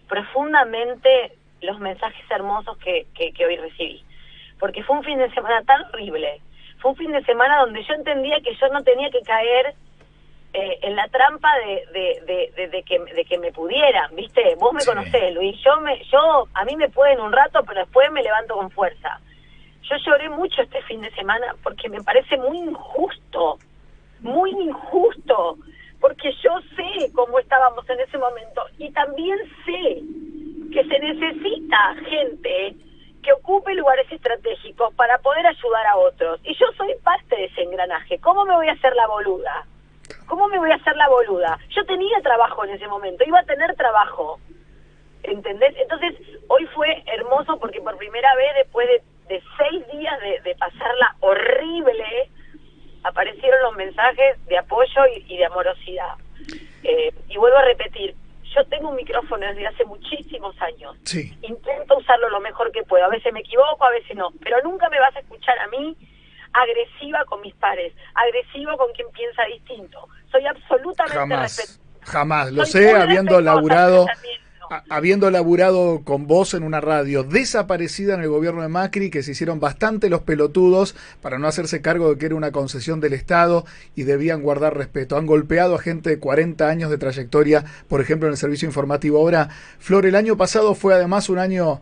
profundamente 0.10 1.34
los 1.62 1.80
mensajes 1.80 2.24
hermosos 2.30 2.78
que, 2.78 3.08
que, 3.14 3.32
que 3.32 3.46
hoy 3.46 3.58
recibí. 3.58 4.04
Porque 4.60 4.84
fue 4.84 4.98
un 4.98 5.04
fin 5.04 5.18
de 5.20 5.32
semana 5.34 5.64
tan 5.64 5.84
horrible. 5.86 6.42
Fue 6.80 6.92
un 6.92 6.98
fin 6.98 7.12
de 7.12 7.24
semana 7.24 7.62
donde 7.62 7.84
yo 7.84 7.94
entendía 7.94 8.40
que 8.42 8.56
yo 8.56 8.68
no 8.70 8.84
tenía 8.84 9.10
que 9.10 9.22
caer 9.22 9.76
eh, 10.54 10.80
en 10.82 10.96
la 10.96 11.08
trampa 11.10 11.50
de, 11.60 12.22
de, 12.26 12.68
de, 12.68 12.84
que, 12.84 13.00
de 13.00 13.26
que 13.26 13.38
me 13.38 13.52
pudieran, 13.52 14.16
¿viste? 14.16 14.56
Vos 14.56 14.74
me 14.74 14.82
Sí. 14.82 14.88
conocés, 14.88 15.34
Luis. 15.36 15.58
Yo, 15.64 15.80
me, 15.82 16.02
yo, 16.06 16.48
a 16.54 16.66
mí 16.66 16.76
me 16.76 16.90
pueden 16.90 17.20
un 17.20 17.32
rato, 17.32 17.64
pero 17.68 17.82
después 17.82 18.12
me 18.12 18.24
levanto 18.24 18.56
con 18.56 18.72
fuerza. 18.72 19.20
Yo 19.84 19.96
lloré 20.06 20.30
mucho 20.30 20.62
este 20.62 20.82
fin 20.84 21.02
de 21.02 21.12
semana 21.12 21.56
porque 21.64 21.90
me 21.90 22.02
parece 22.02 22.38
muy 22.38 22.58
injusto, 22.58 23.58
muy 24.20 24.52
injusto, 24.52 25.58
porque 26.00 26.32
yo 26.44 26.52
sé 26.76 27.12
cómo 27.14 27.40
estábamos 27.40 27.88
en 27.90 28.00
ese 28.00 28.18
momento 28.18 28.64
y 28.78 28.90
también 28.92 29.38
sé 29.66 30.02
que 30.74 30.84
se 30.84 31.00
necesita 31.00 31.96
gente 32.10 32.76
que 33.24 33.34
ocupe 33.34 33.74
lugares 33.76 34.10
estratégicos 34.12 34.94
para 34.96 35.18
poder 35.20 35.46
ayudar 35.48 35.86
a 35.88 35.98
otros. 35.98 36.40
Y 36.44 36.54
yo 36.56 36.66
soy 36.78 36.94
parte 37.04 37.36
de 37.36 37.46
ese 37.46 37.62
engranaje. 37.62 38.20
¿Cómo 38.20 38.46
me 38.46 38.56
voy 38.56 38.68
a 38.70 38.74
hacer 38.74 38.96
la 38.96 39.08
boluda? 39.08 39.66
¿Cómo 40.26 40.48
me 40.48 40.58
voy 40.58 40.72
a 40.72 40.76
hacer 40.76 40.96
la 40.96 41.10
boluda? 41.10 41.58
Yo 41.70 41.86
tenía 41.86 42.22
trabajo 42.22 42.66
en 42.66 42.72
ese 42.72 42.88
momento, 42.88 43.24
iba 43.26 43.40
a 43.40 43.44
tener 43.44 43.76
trabajo. 43.76 44.40
¿Entendés? 45.24 45.76
Entonces, 45.78 46.16
hoy 46.48 46.66
fue 46.68 47.04
hermoso 47.06 47.58
porque 47.60 47.82
por 47.82 47.98
primera 47.98 48.34
vez, 48.36 48.48
después 48.56 48.88
de, 48.88 49.36
de 49.36 49.44
seis 49.58 49.88
días 49.92 50.20
de, 50.22 50.40
de 50.42 50.56
pasarla 50.56 51.16
horrible, 51.20 52.30
aparecieron 53.04 53.62
los 53.64 53.76
mensajes 53.76 54.46
de 54.46 54.58
apoyo 54.58 55.06
y, 55.16 55.34
y 55.34 55.38
de 55.38 55.46
amorosidad. 55.46 56.16
Eh, 56.84 57.14
y 57.28 57.38
vuelvo 57.38 57.58
a 57.58 57.64
repetir, 57.64 58.16
yo 58.56 58.66
tengo 58.66 58.90
un 58.90 58.96
micrófono 58.96 59.46
desde 59.48 59.68
hace 59.68 59.86
muchísimos 59.86 60.60
años. 60.62 60.96
Sí. 61.04 61.38
Intento 61.42 61.98
usarlo 61.98 62.30
lo 62.30 62.40
mejor 62.40 62.72
que 62.72 62.84
puedo. 62.84 63.04
A 63.06 63.10
veces 63.10 63.34
me 63.34 63.42
equivoco, 63.42 63.84
a 63.84 63.92
veces 63.92 64.16
no. 64.16 64.30
Pero 64.42 64.62
nunca 64.64 64.90
me 64.90 65.00
vas 65.00 65.16
a 65.16 65.20
escuchar 65.20 65.58
a 65.60 65.68
mí 65.68 65.96
agresiva 66.58 67.24
con 67.26 67.42
mis 67.42 67.56
pares, 67.56 67.94
agresiva 68.16 68.76
con 68.78 68.92
quien 68.94 69.08
piensa 69.12 69.44
distinto. 69.46 70.08
Soy 70.32 70.46
absolutamente 70.46 71.18
Jamás. 71.18 71.58
respetuosa. 71.58 71.88
Jamás. 72.02 72.52
Lo 72.52 72.66
Soy 72.66 72.84
sé, 72.84 72.96
habiendo 72.96 73.42
laburado. 73.42 74.08
Habiendo 74.90 75.32
laburado 75.32 76.02
con 76.04 76.28
vos 76.28 76.54
en 76.54 76.64
una 76.64 76.82
radio 76.82 77.24
desaparecida 77.24 78.16
en 78.16 78.22
el 78.22 78.28
gobierno 78.28 78.62
de 78.64 78.68
Macri, 78.68 79.10
que 79.10 79.24
se 79.24 79.32
hicieron 79.32 79.62
bastante 79.62 80.10
los 80.10 80.24
pelotudos 80.24 80.94
para 81.22 81.40
no 81.40 81.48
hacerse 81.48 81.82
cargo 81.82 82.10
de 82.10 82.18
que 82.18 82.26
era 82.26 82.36
una 82.36 82.52
concesión 82.52 83.00
del 83.00 83.14
Estado 83.14 83.64
y 83.96 84.04
debían 84.04 84.42
guardar 84.42 84.76
respeto. 84.76 85.16
Han 85.16 85.26
golpeado 85.26 85.76
a 85.76 85.80
gente 85.80 86.10
de 86.10 86.20
40 86.20 86.68
años 86.68 86.90
de 86.90 86.98
trayectoria, 86.98 87.64
por 87.88 88.02
ejemplo, 88.02 88.28
en 88.28 88.34
el 88.34 88.38
servicio 88.38 88.68
informativo. 88.68 89.20
Ahora, 89.20 89.48
Flor, 89.80 90.06
el 90.06 90.18
año 90.18 90.36
pasado 90.36 90.76
fue 90.76 90.94
además 90.94 91.30
un 91.30 91.40
año 91.40 91.80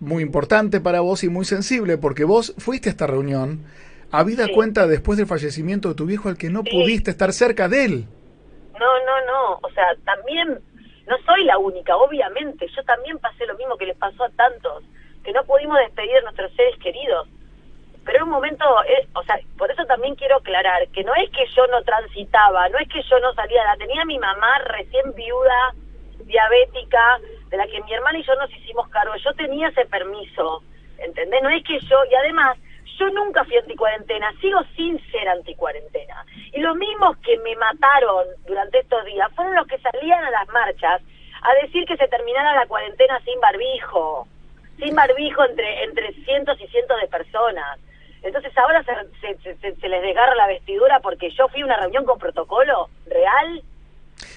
muy 0.00 0.22
importante 0.22 0.80
para 0.80 1.00
vos 1.00 1.24
y 1.24 1.30
muy 1.30 1.46
sensible, 1.46 1.96
porque 1.96 2.24
vos 2.24 2.54
fuiste 2.58 2.90
a 2.90 2.92
esta 2.92 3.06
reunión, 3.06 3.64
habida 4.12 4.46
Sí. 4.46 4.52
cuenta 4.52 4.86
después 4.86 5.18
del 5.18 5.26
fallecimiento 5.26 5.88
de 5.90 5.94
tu 5.94 6.06
viejo 6.06 6.28
al 6.28 6.36
que 6.38 6.48
no 6.50 6.62
Sí. 6.62 6.70
pudiste 6.70 7.10
estar 7.10 7.32
cerca 7.32 7.68
de 7.68 7.84
él. 7.84 8.04
No, 8.78 9.04
no, 9.04 9.26
no. 9.26 9.58
O 9.62 9.70
sea, 9.70 9.84
también 10.04 10.58
no 11.06 11.16
soy 11.24 11.44
la 11.44 11.58
única, 11.58 11.96
obviamente. 11.96 12.66
Yo 12.76 12.82
también 12.84 13.18
pasé 13.18 13.46
lo 13.46 13.56
mismo 13.56 13.76
que 13.76 13.86
les 13.86 13.96
pasó 13.96 14.24
a 14.24 14.30
tantos, 14.30 14.84
que 15.24 15.32
no 15.32 15.44
pudimos 15.44 15.78
despedir 15.78 16.16
a 16.18 16.22
nuestros 16.22 16.52
seres 16.54 16.76
queridos. 16.82 17.28
Pero 18.04 18.18
en 18.18 18.22
un 18.24 18.30
momento, 18.30 18.64
eh, 18.84 19.08
o 19.14 19.22
sea, 19.24 19.36
por 19.58 19.70
eso 19.70 19.84
también 19.86 20.14
quiero 20.14 20.36
aclarar 20.36 20.86
que 20.94 21.02
no 21.02 21.12
es 21.16 21.28
que 21.30 21.44
yo 21.56 21.66
no 21.66 21.82
transitaba, 21.82 22.68
no 22.68 22.78
es 22.78 22.88
que 22.88 23.02
yo 23.02 23.18
no 23.18 23.32
salía, 23.34 23.64
la 23.64 23.76
tenía 23.76 24.04
mi 24.04 24.18
mamá 24.18 24.58
recién 24.66 25.12
viuda, 25.14 25.74
diabética, 26.24 27.18
de 27.48 27.56
la 27.56 27.66
que 27.66 27.80
mi 27.82 27.92
hermana 27.92 28.18
y 28.18 28.22
yo 28.24 28.34
nos 28.36 28.50
hicimos 28.52 28.88
cargo. 28.90 29.14
Yo 29.16 29.32
tenía 29.34 29.68
ese 29.68 29.86
permiso, 29.86 30.62
¿entendés? 30.98 31.42
No 31.42 31.48
es 31.50 31.64
que 31.64 31.78
yo, 31.80 31.96
y 32.10 32.14
además, 32.14 32.58
yo 32.98 33.08
nunca 33.10 33.44
fui 33.44 33.56
anticuarentena, 33.56 34.32
sigo 34.40 34.60
sin 34.76 34.98
ser 35.10 35.28
anticuarentena. 35.28 36.24
Y 36.52 36.60
los 36.60 36.76
mismos 36.76 37.16
que 37.18 37.38
me 37.38 37.54
mataron 37.56 38.26
durante 38.46 38.78
estos 38.80 39.04
días 39.04 39.30
fueron 39.34 39.54
los 39.54 39.66
que 39.66 39.78
salían 39.78 40.24
a 40.24 40.30
las 40.30 40.48
marchas 40.48 41.02
a 41.42 41.54
decir 41.62 41.84
que 41.86 41.96
se 41.96 42.08
terminara 42.08 42.54
la 42.54 42.66
cuarentena 42.66 43.20
sin 43.24 43.38
barbijo, 43.40 44.26
sin 44.78 44.94
barbijo 44.94 45.44
entre, 45.44 45.84
entre 45.84 46.12
cientos 46.24 46.60
y 46.60 46.66
cientos 46.68 47.00
de 47.00 47.08
personas. 47.08 47.78
Entonces 48.22 48.56
ahora 48.58 48.82
se, 49.20 49.36
se, 49.38 49.56
se- 49.74 49.88
les 49.88 50.02
desgarra 50.02 50.34
la 50.34 50.46
vestidura 50.48 51.00
porque 51.00 51.30
yo 51.30 51.48
fui 51.48 51.60
a 51.62 51.66
una 51.66 51.76
reunión 51.76 52.04
con 52.04 52.18
protocolo 52.18 52.88
real. 53.06 53.62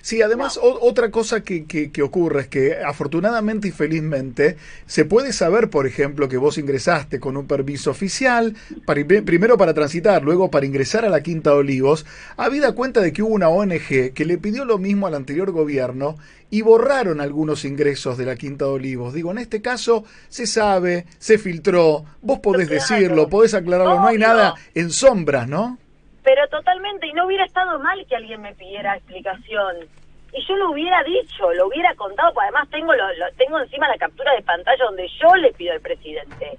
Sí, 0.09 0.23
además 0.23 0.57
o- 0.57 0.79
otra 0.81 1.11
cosa 1.11 1.43
que, 1.43 1.65
que- 1.67 1.91
que 1.91 2.01
ocurre 2.01 2.41
es 2.41 2.47
que 2.47 2.77
afortunadamente 2.83 3.67
y 3.67 3.71
felizmente 3.71 4.57
se 4.87 5.05
puede 5.05 5.33
saber, 5.33 5.69
por 5.69 5.85
ejemplo, 5.85 6.27
que 6.27 6.37
vos 6.37 6.57
ingresaste 6.57 7.19
con 7.19 7.37
un 7.37 7.45
permiso 7.45 7.91
oficial, 7.91 8.55
para, 8.87 9.05
primero 9.05 9.55
para 9.55 9.75
transitar, 9.75 10.23
luego 10.23 10.49
para 10.49 10.65
ingresar 10.65 11.05
a 11.05 11.09
la 11.09 11.21
Quinta 11.21 11.51
de 11.51 11.57
Olivos, 11.57 12.07
habida 12.37 12.71
cuenta 12.73 13.01
de 13.01 13.13
que 13.13 13.21
hubo 13.21 13.35
una 13.35 13.49
ONG 13.49 14.11
que 14.15 14.25
le 14.25 14.39
pidió 14.39 14.65
lo 14.65 14.79
mismo 14.79 15.05
al 15.05 15.13
anterior 15.13 15.51
gobierno 15.51 16.17
y 16.49 16.63
borraron 16.63 17.21
algunos 17.21 17.63
ingresos 17.63 18.17
de 18.17 18.25
la 18.25 18.35
Quinta 18.35 18.65
de 18.65 18.71
Olivos. 18.71 19.13
Digo, 19.13 19.29
en 19.29 19.37
este 19.37 19.61
caso 19.61 20.05
se 20.27 20.47
sabe, 20.47 21.05
se 21.19 21.37
filtró, 21.37 22.03
vos 22.23 22.39
podés 22.39 22.67
Claro. 22.67 22.81
decirlo, 22.81 23.29
podés 23.29 23.53
aclararlo, 23.53 23.99
no 23.99 24.07
hay 24.07 24.17
nada 24.17 24.55
en 24.73 24.89
sombras, 24.89 25.47
¿no? 25.47 25.77
Pero 26.23 26.47
totalmente, 26.49 27.05
y 27.07 27.13
no 27.13 27.27
hubiera 27.27 27.45
estado 27.45 27.79
mal 27.79 28.03
que 28.07 28.15
alguien 28.15 28.41
me 28.41 28.55
pidiera 28.55 28.95
explicación. 28.97 29.87
Y 30.33 30.45
yo 30.45 30.55
lo 30.57 30.71
hubiera 30.71 31.03
dicho, 31.03 31.51
lo 31.53 31.67
hubiera 31.67 31.93
contado, 31.95 32.33
porque 32.33 32.45
además 32.49 32.69
tengo 32.69 32.93
lo, 32.93 33.07
lo- 33.15 33.31
tengo 33.37 33.59
encima 33.59 33.87
la 33.87 33.97
captura 33.97 34.33
de 34.35 34.41
pantalla 34.43 34.85
donde 34.85 35.07
yo 35.07 35.35
le 35.35 35.51
pido 35.53 35.73
al 35.73 35.81
presidente 35.81 36.57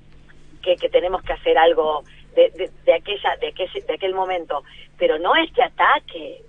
que, 0.62 0.76
que 0.76 0.88
tenemos 0.88 1.22
que 1.22 1.32
hacer 1.32 1.56
algo 1.56 2.02
de, 2.34 2.50
de, 2.50 2.70
de 2.84 2.94
aquella 2.94 3.36
de 3.40 3.48
aquel, 3.48 3.68
de 3.86 3.94
aquel 3.94 4.14
momento. 4.14 4.62
Pero 4.98 5.18
no 5.18 5.34
este 5.36 5.62
ataque, 5.62 6.42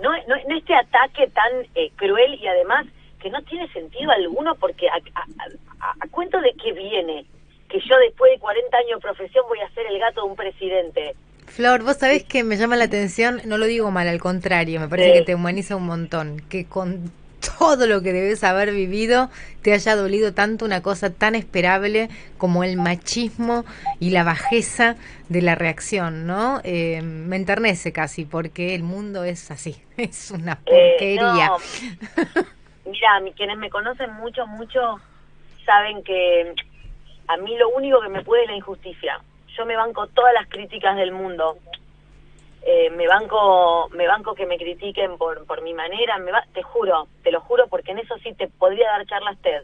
no, 0.00 0.10
no, 0.26 0.36
no 0.46 0.56
este 0.56 0.74
ataque 0.74 1.28
tan 1.28 1.66
eh, 1.74 1.90
cruel 1.96 2.34
y 2.34 2.46
además 2.46 2.86
que 3.20 3.30
no 3.30 3.42
tiene 3.42 3.66
sentido 3.72 4.10
alguno 4.12 4.54
porque 4.54 4.88
a, 4.88 4.94
a, 5.14 5.24
a- 5.80 5.94
a 6.00 6.08
cuento 6.10 6.40
de 6.40 6.52
qué 6.52 6.72
viene 6.72 7.24
que 7.68 7.80
yo 7.80 7.96
después 7.98 8.30
de 8.32 8.38
40 8.38 8.76
años 8.78 8.90
de 9.00 9.00
profesión 9.00 9.44
voy 9.48 9.60
a 9.60 9.68
ser 9.70 9.86
el 9.86 9.98
gato 9.98 10.22
de 10.22 10.28
un 10.28 10.36
presidente. 10.36 11.14
Flor, 11.50 11.82
vos 11.82 11.96
sabés 11.96 12.24
que 12.24 12.44
me 12.44 12.56
llama 12.56 12.76
la 12.76 12.84
atención, 12.84 13.40
no 13.44 13.58
lo 13.58 13.66
digo 13.66 13.90
mal, 13.90 14.06
al 14.08 14.20
contrario, 14.20 14.80
me 14.80 14.88
parece 14.88 15.08
Sí. 15.12 15.18
que 15.18 15.22
te 15.24 15.34
humaniza 15.34 15.76
un 15.76 15.86
montón, 15.86 16.40
que 16.48 16.64
con 16.66 17.10
todo 17.58 17.86
lo 17.86 18.02
que 18.02 18.12
debes 18.12 18.44
haber 18.44 18.72
vivido 18.72 19.30
te 19.62 19.72
haya 19.72 19.96
dolido 19.96 20.34
tanto 20.34 20.64
una 20.64 20.82
cosa 20.82 21.10
tan 21.10 21.34
esperable 21.34 22.08
como 22.36 22.62
el 22.64 22.76
machismo 22.76 23.64
y 24.00 24.10
la 24.10 24.24
bajeza 24.24 24.96
de 25.28 25.42
la 25.42 25.54
reacción, 25.54 26.26
¿no? 26.26 26.60
Eh, 26.64 27.00
me 27.02 27.36
enternece 27.36 27.92
casi 27.92 28.24
porque 28.24 28.74
el 28.74 28.82
mundo 28.82 29.24
es 29.24 29.50
así, 29.50 29.76
es 29.96 30.30
una 30.30 30.58
Eh, 30.66 30.96
porquería. 30.98 31.48
no. 31.48 31.56
Mira, 32.86 33.20
mi- 33.20 33.32
quienes 33.32 33.58
me 33.58 33.68
conocen 33.70 34.12
mucho, 34.14 34.46
mucho, 34.46 34.98
saben 35.66 36.02
que 36.02 36.54
a 37.28 37.36
mí 37.36 37.56
lo 37.58 37.68
único 37.70 38.00
que 38.00 38.08
me 38.08 38.22
puede 38.24 38.44
es 38.44 38.50
la 38.50 38.56
injusticia. 38.56 39.20
Yo 39.58 39.66
me 39.66 39.76
banco 39.76 40.06
todas 40.06 40.32
las 40.34 40.46
críticas 40.48 40.96
del 40.96 41.10
mundo. 41.10 41.56
Eh, 42.64 42.90
me 42.90 43.06
banco 43.08 43.88
me 43.92 44.06
banco 44.06 44.34
que 44.34 44.46
me 44.46 44.56
critiquen 44.56 45.16
por, 45.18 45.44
por 45.46 45.62
mi 45.62 45.74
manera, 45.74 46.18
me 46.18 46.30
va- 46.32 46.44
te 46.52 46.62
juro, 46.62 47.08
te 47.24 47.32
lo 47.32 47.40
juro, 47.40 47.66
porque 47.68 47.90
en 47.92 47.98
eso 47.98 48.16
sí 48.18 48.32
te 48.34 48.46
podría 48.48 48.88
dar 48.90 49.06
charlas 49.06 49.36
TED. 49.42 49.62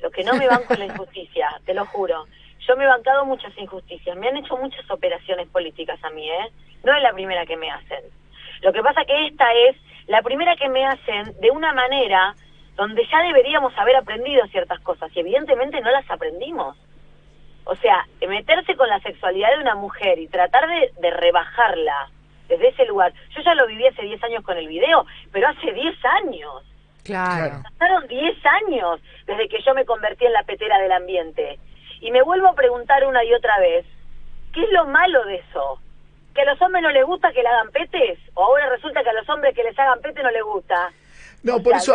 Lo 0.00 0.10
que 0.10 0.22
no 0.24 0.36
me 0.36 0.46
banco 0.46 0.72
es 0.74 0.78
la 0.78 0.86
injusticia, 0.86 1.48
te 1.66 1.74
lo 1.74 1.84
juro. 1.86 2.26
Yo 2.66 2.76
me 2.76 2.84
he 2.84 2.88
bancado 2.88 3.24
muchas 3.24 3.56
injusticias, 3.58 4.16
me 4.16 4.28
han 4.28 4.36
hecho 4.36 4.56
muchas 4.56 4.88
operaciones 4.90 5.48
políticas 5.48 5.98
a 6.04 6.10
mí, 6.10 6.28
¿eh? 6.30 6.50
No 6.84 6.94
es 6.94 7.02
la 7.02 7.12
primera 7.12 7.46
que 7.46 7.56
me 7.56 7.70
hacen. 7.70 8.04
Lo 8.62 8.72
que 8.72 8.82
pasa 8.82 9.04
que 9.04 9.26
esta 9.26 9.46
es 9.68 9.76
la 10.06 10.22
primera 10.22 10.54
que 10.56 10.68
me 10.68 10.84
hacen 10.86 11.34
de 11.40 11.50
una 11.50 11.72
manera 11.72 12.34
donde 12.76 13.04
ya 13.10 13.20
deberíamos 13.22 13.76
haber 13.78 13.96
aprendido 13.96 14.46
ciertas 14.48 14.80
cosas 14.80 15.10
y 15.16 15.20
evidentemente 15.20 15.80
no 15.80 15.90
las 15.90 16.08
aprendimos. 16.10 16.76
O 17.70 17.76
sea, 17.76 18.06
meterse 18.26 18.74
con 18.76 18.88
la 18.88 18.98
sexualidad 19.00 19.50
de 19.50 19.60
una 19.60 19.74
mujer 19.74 20.18
y 20.18 20.26
tratar 20.26 20.66
de, 20.66 20.90
de 21.02 21.10
rebajarla 21.10 22.08
desde 22.48 22.68
ese 22.68 22.86
lugar. 22.86 23.12
Yo 23.36 23.42
ya 23.42 23.54
lo 23.54 23.66
viví 23.66 23.86
hace 23.86 24.00
10 24.00 24.24
años 24.24 24.42
con 24.42 24.56
el 24.56 24.66
video, 24.66 25.04
pero 25.30 25.48
hace 25.48 25.74
10 25.74 25.94
años. 26.24 26.64
Claro. 27.04 27.62
Pasaron 27.62 28.08
10 28.08 28.36
años 28.64 29.02
desde 29.26 29.50
que 29.50 29.60
yo 29.60 29.74
me 29.74 29.84
convertí 29.84 30.24
en 30.24 30.32
la 30.32 30.44
petera 30.44 30.78
del 30.78 30.92
ambiente. 30.92 31.58
Y 32.00 32.10
me 32.10 32.22
vuelvo 32.22 32.48
a 32.48 32.54
preguntar 32.54 33.04
una 33.04 33.22
y 33.22 33.34
otra 33.34 33.58
vez, 33.60 33.84
¿qué 34.54 34.62
es 34.62 34.72
lo 34.72 34.86
malo 34.86 35.22
de 35.26 35.36
eso? 35.36 35.78
¿Que 36.34 36.40
a 36.40 36.46
los 36.46 36.62
hombres 36.62 36.82
no 36.82 36.90
les 36.90 37.04
gusta 37.04 37.32
que 37.32 37.42
le 37.42 37.48
hagan 37.50 37.70
petes? 37.70 38.18
¿O 38.32 38.44
ahora 38.44 38.70
resulta 38.70 39.02
que 39.02 39.10
a 39.10 39.20
los 39.20 39.28
hombres 39.28 39.54
que 39.54 39.64
les 39.64 39.78
hagan 39.78 40.00
pete 40.00 40.22
no 40.22 40.30
les 40.30 40.42
gusta? 40.42 40.90
No, 41.42 41.62
por 41.62 41.74
eso 41.76 41.94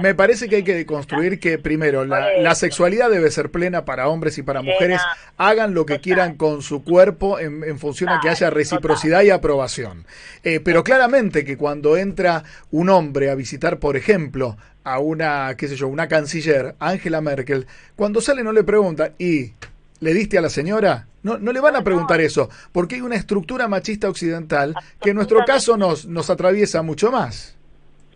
me, 0.00 0.14
parece 0.14 0.48
que 0.48 0.56
hay 0.56 0.64
que 0.64 0.74
deconstruir 0.74 1.38
que 1.38 1.58
primero 1.58 2.04
la, 2.04 2.54
sexualidad 2.54 3.08
debe 3.10 3.30
ser 3.30 3.50
plena 3.50 3.84
para 3.84 4.08
hombres 4.08 4.36
y 4.38 4.42
para 4.42 4.62
mujeres. 4.62 5.00
Hagan 5.36 5.74
lo 5.74 5.86
que 5.86 6.00
quieran 6.00 6.34
con 6.34 6.62
su 6.62 6.82
cuerpo 6.82 7.38
en, 7.38 7.78
función 7.78 8.10
a 8.10 8.20
que 8.20 8.28
haya 8.28 8.50
reciprocidad 8.50 9.22
y 9.22 9.30
aprobación. 9.30 10.06
Eh, 10.42 10.60
pero 10.60 10.82
claramente 10.82 11.44
que 11.44 11.56
cuando 11.56 11.96
entra 11.96 12.42
un 12.70 12.90
hombre 12.90 13.30
a 13.30 13.34
visitar, 13.34 13.78
por 13.78 13.96
ejemplo, 13.96 14.56
a 14.82 14.98
una, 14.98 15.56
qué 15.56 15.68
sé 15.68 15.76
yo, 15.76 15.88
una 15.88 16.08
canciller, 16.08 16.74
Angela 16.78 17.20
Merkel, 17.20 17.66
cuando 17.96 18.20
sale 18.20 18.42
no 18.42 18.52
le 18.52 18.64
pregunta, 18.64 19.12
¿y 19.18 19.52
le 20.00 20.14
diste 20.14 20.38
a 20.38 20.40
la 20.40 20.48
señora? 20.48 21.06
No, 21.22 21.38
no 21.38 21.52
le 21.52 21.60
van 21.60 21.74
a 21.74 21.82
preguntar 21.82 22.20
eso, 22.20 22.48
porque 22.70 22.94
hay 22.94 23.00
una 23.00 23.16
estructura 23.16 23.66
machista 23.66 24.08
occidental 24.08 24.74
que 25.00 25.10
en 25.10 25.16
nuestro 25.16 25.44
caso 25.44 25.76
nos, 25.76 26.06
nos 26.06 26.30
atraviesa 26.30 26.82
mucho 26.82 27.10
más. 27.10 27.55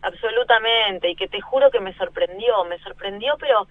Absolutamente, 0.02 1.10
y 1.10 1.16
que 1.16 1.28
te 1.28 1.40
juro 1.40 1.70
que 1.70 1.80
me 1.80 1.92
sorprendió, 1.94 2.64
me 2.64 2.78
sorprendió, 2.78 3.36
pero 3.38 3.66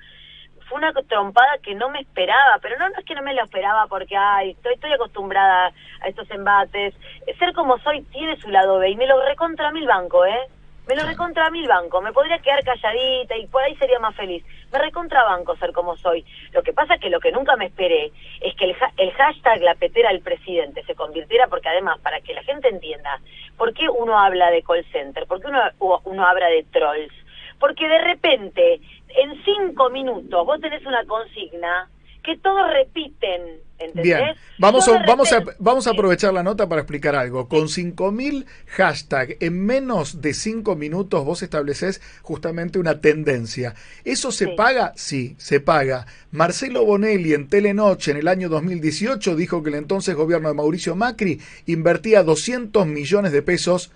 fue 0.68 0.78
una 0.78 0.94
trompada 0.94 1.58
que 1.64 1.74
no 1.74 1.90
me 1.90 2.00
esperaba, 2.00 2.60
pero 2.62 2.78
no, 2.78 2.88
no 2.90 3.00
es 3.00 3.06
que 3.06 3.16
no 3.16 3.24
me 3.24 3.34
lo 3.34 3.44
esperaba 3.44 3.88
porque, 3.88 4.16
ay, 4.16 4.52
estoy, 4.52 4.76
estoy 4.76 4.94
acostumbrada 4.94 5.72
a 6.02 6.08
estos 6.08 6.30
embates. 6.30 6.94
Ser 7.40 7.54
como 7.54 7.80
soy 7.80 8.04
tiene 8.04 8.38
su 8.38 8.50
lado 8.50 8.78
B 8.78 8.92
y 8.92 8.96
me 8.96 9.08
lo 9.08 9.20
recontra 9.26 9.72
mil 9.72 9.88
banco, 9.88 10.26
¿eh? 10.26 10.48
Me 10.90 10.96
lo 10.96 11.04
recontra 11.04 11.52
mil 11.52 11.68
banco, 11.68 12.02
me 12.02 12.12
podría 12.12 12.40
quedar 12.40 12.64
calladita 12.64 13.38
y 13.38 13.46
por 13.46 13.62
ahí 13.62 13.76
sería 13.76 14.00
más 14.00 14.16
feliz. 14.16 14.44
Me 14.72 14.80
recontra 14.80 15.24
banco 15.24 15.56
ser 15.58 15.72
como 15.72 15.96
soy. 15.96 16.26
Lo 16.52 16.64
que 16.64 16.74
pasa 16.74 16.96
es 16.96 17.00
que 17.00 17.12
lo 17.12 17.20
que 17.20 17.32
nunca 17.32 17.56
me 17.58 17.68
esperé 17.68 18.12
es 18.42 18.56
que 18.56 18.66
el, 18.66 18.76
el 18.98 19.12
hashtag 19.12 19.62
la 19.62 19.76
petera 19.76 20.10
del 20.10 20.22
presidente 20.22 20.84
se 20.86 20.96
convirtiera, 20.96 21.46
porque 21.46 21.70
además, 21.70 22.00
para 22.00 22.22
que 22.22 22.34
la 22.34 22.42
gente 22.42 22.70
entienda, 22.70 23.22
¿por 23.56 23.72
qué 23.76 23.88
uno 23.88 24.18
habla 24.18 24.50
de 24.50 24.64
call 24.64 24.84
center? 24.92 25.28
¿Por 25.28 25.40
qué 25.40 25.50
uno, 25.50 25.62
uno 26.06 26.26
habla 26.26 26.48
de 26.48 26.64
trolls? 26.72 27.14
Porque 27.60 27.88
de 27.88 28.00
repente, 28.00 28.82
en 29.10 29.44
cinco 29.44 29.92
minutos, 29.92 30.44
vos 30.44 30.60
tenés 30.60 30.84
una 30.88 31.06
consigna 31.06 31.88
que 32.24 32.38
todos 32.38 32.62
repiten 32.74 33.60
Bien, 33.94 34.20
vamos 34.58 34.88
a, 34.90 35.04
vamos, 35.06 35.32
a, 35.32 35.44
vamos 35.58 35.88
a 35.88 35.92
aprovechar 35.92 36.34
la 36.34 36.44
nota 36.44 36.68
para 36.68 36.82
explicar 36.82 37.16
algo. 37.16 37.48
Con 37.48 37.68
5.000 37.68 38.46
hashtags 38.68 39.38
en 39.40 39.66
menos 39.66 40.22
de 40.22 40.34
5 40.34 40.76
minutos 40.76 41.24
vos 41.24 41.42
estableces 41.44 42.02
justamente 42.22 42.78
una 42.78 43.00
tendencia. 43.00 43.76
¿Eso 44.04 44.32
se 44.32 44.50
paga? 44.50 44.94
Sí, 44.96 45.36
se 45.38 45.62
paga. 45.62 46.06
Marcelo 46.32 46.86
Bonelli 46.86 47.34
en 47.34 47.48
Telenoche 47.48 48.12
en 48.12 48.18
el 48.18 48.28
año 48.28 48.50
2018 48.50 49.36
dijo 49.36 49.64
que 49.64 49.70
el 49.70 49.76
entonces 49.76 50.16
gobierno 50.16 50.50
de 50.50 50.56
Mauricio 50.56 50.96
Macri 50.96 51.40
invertía 51.66 52.24
200 52.24 52.86
millones 52.86 53.32
de 53.32 53.42
pesos 53.42 53.92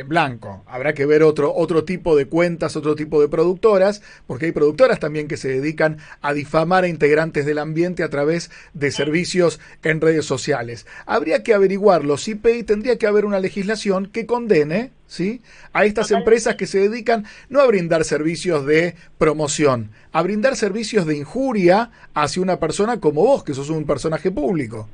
en 0.00 0.08
blanco. 0.08 0.62
Habrá 0.66 0.94
que 0.94 1.06
ver 1.06 1.22
otro, 1.22 1.52
otro 1.54 1.84
tipo 1.84 2.16
de 2.16 2.26
cuentas, 2.26 2.76
otro 2.76 2.94
tipo 2.94 3.20
de 3.20 3.28
productoras, 3.28 4.02
porque 4.26 4.46
hay 4.46 4.52
productoras 4.52 5.00
también 5.00 5.28
que 5.28 5.36
se 5.36 5.48
dedican 5.48 5.98
a 6.22 6.32
difamar 6.32 6.84
a 6.84 6.88
integrantes 6.88 7.46
del 7.46 7.58
ambiente 7.58 8.02
a 8.02 8.08
través 8.08 8.50
de 8.74 8.90
servicios 8.90 9.60
en 9.82 10.00
redes 10.00 10.24
sociales. 10.24 10.86
Habría 11.06 11.42
que 11.42 11.54
averiguarlo, 11.54 12.16
y 12.26 12.62
tendría 12.62 12.98
que 12.98 13.06
haber 13.06 13.24
una 13.24 13.40
legislación 13.40 14.06
que 14.06 14.26
condene 14.26 14.90
¿sí? 15.06 15.40
a 15.72 15.84
estas 15.84 16.10
empresas 16.10 16.56
que 16.56 16.66
se 16.66 16.80
dedican 16.80 17.24
no 17.48 17.60
a 17.60 17.66
brindar 17.66 18.04
servicios 18.04 18.66
de 18.66 18.94
promoción, 19.18 19.90
a 20.12 20.22
brindar 20.22 20.56
servicios 20.56 21.06
de 21.06 21.16
injuria 21.16 21.90
hacia 22.14 22.42
una 22.42 22.58
persona 22.58 23.00
como 23.00 23.22
vos, 23.22 23.44
que 23.44 23.54
sos 23.54 23.70
un 23.70 23.86
personaje 23.86 24.30
público. 24.30 24.88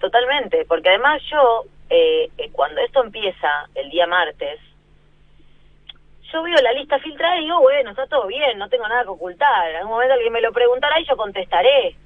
Totalmente, 0.00 0.64
porque 0.68 0.90
además 0.90 1.22
yo 1.30 1.64
eh, 1.90 2.30
eh, 2.38 2.50
cuando 2.52 2.80
esto 2.80 3.02
empieza 3.02 3.68
el 3.74 3.90
día 3.90 4.06
martes, 4.06 4.60
yo 6.32 6.42
veo 6.42 6.56
la 6.62 6.72
lista 6.72 6.98
filtrada 6.98 7.38
y 7.38 7.44
digo, 7.44 7.60
bueno, 7.60 7.90
está 7.90 8.06
todo 8.06 8.26
bien, 8.26 8.58
no 8.58 8.68
tengo 8.68 8.88
nada 8.88 9.04
que 9.04 9.10
ocultar. 9.10 9.70
En 9.70 9.76
algún 9.76 9.92
momento 9.92 10.14
alguien 10.14 10.32
me 10.32 10.40
lo 10.40 10.52
preguntará 10.52 10.98
y 11.00 11.06
yo 11.06 11.16
contestaré. 11.16 11.96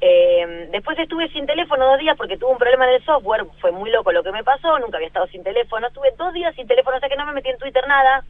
Eh, 0.00 0.68
después 0.70 0.98
estuve 0.98 1.28
sin 1.30 1.46
teléfono 1.46 1.86
dos 1.86 1.98
días 1.98 2.16
porque 2.18 2.36
tuve 2.36 2.52
un 2.52 2.58
problema 2.58 2.86
en 2.86 2.96
el 2.96 3.04
software, 3.04 3.46
fue 3.60 3.72
muy 3.72 3.90
loco 3.90 4.12
lo 4.12 4.22
que 4.22 4.30
me 4.30 4.44
pasó, 4.44 4.78
nunca 4.78 4.98
había 4.98 5.08
estado 5.08 5.26
sin 5.28 5.42
teléfono, 5.42 5.86
estuve 5.86 6.10
dos 6.18 6.34
días 6.34 6.54
sin 6.54 6.66
teléfono, 6.66 7.00
sea 7.00 7.08
que 7.08 7.16
no 7.16 7.24
me 7.24 7.32
metí 7.32 7.48
en 7.48 7.58
Twitter 7.58 7.86
nada. 7.88 8.24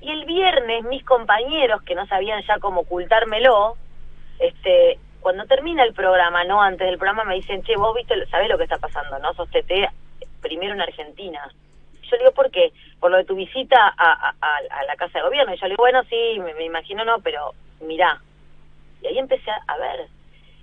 Y 0.00 0.10
el 0.10 0.24
viernes 0.24 0.84
mis 0.84 1.04
compañeros, 1.04 1.82
que 1.82 1.94
no 1.94 2.06
sabían 2.06 2.42
ya 2.46 2.58
cómo 2.58 2.82
ocultármelo, 2.82 3.76
este, 4.38 4.98
cuando 5.20 5.44
termina 5.44 5.82
el 5.82 5.92
programa, 5.92 6.44
no 6.44 6.62
antes 6.62 6.86
del 6.86 6.98
programa, 6.98 7.24
me 7.24 7.34
dicen, 7.34 7.62
che, 7.62 7.76
vos 7.76 7.94
viste, 7.94 8.14
sabés 8.26 8.48
lo 8.48 8.56
que 8.56 8.64
está 8.64 8.78
pasando, 8.78 9.18
¿no? 9.18 9.34
Sos 9.34 9.50
TT 9.50 9.90
primero 10.46 10.74
en 10.74 10.80
Argentina. 10.80 11.50
Yo 12.08 12.16
digo, 12.18 12.30
¿por 12.30 12.50
qué? 12.52 12.72
Por 13.00 13.10
lo 13.10 13.16
de 13.16 13.24
tu 13.24 13.34
visita 13.34 13.76
a, 13.98 14.32
a, 14.40 14.84
la 14.84 14.96
Casa 14.96 15.18
de 15.18 15.24
Gobierno. 15.24 15.52
Y 15.52 15.58
yo 15.58 15.66
le 15.66 15.70
digo, 15.70 15.82
bueno, 15.82 16.02
sí, 16.04 16.38
me, 16.38 16.64
imagino 16.64 17.04
no, 17.04 17.18
pero 17.18 17.52
mirá. 17.80 18.20
Y 19.02 19.08
ahí 19.08 19.18
empecé 19.18 19.50
a, 19.50 19.76
ver. 19.76 20.06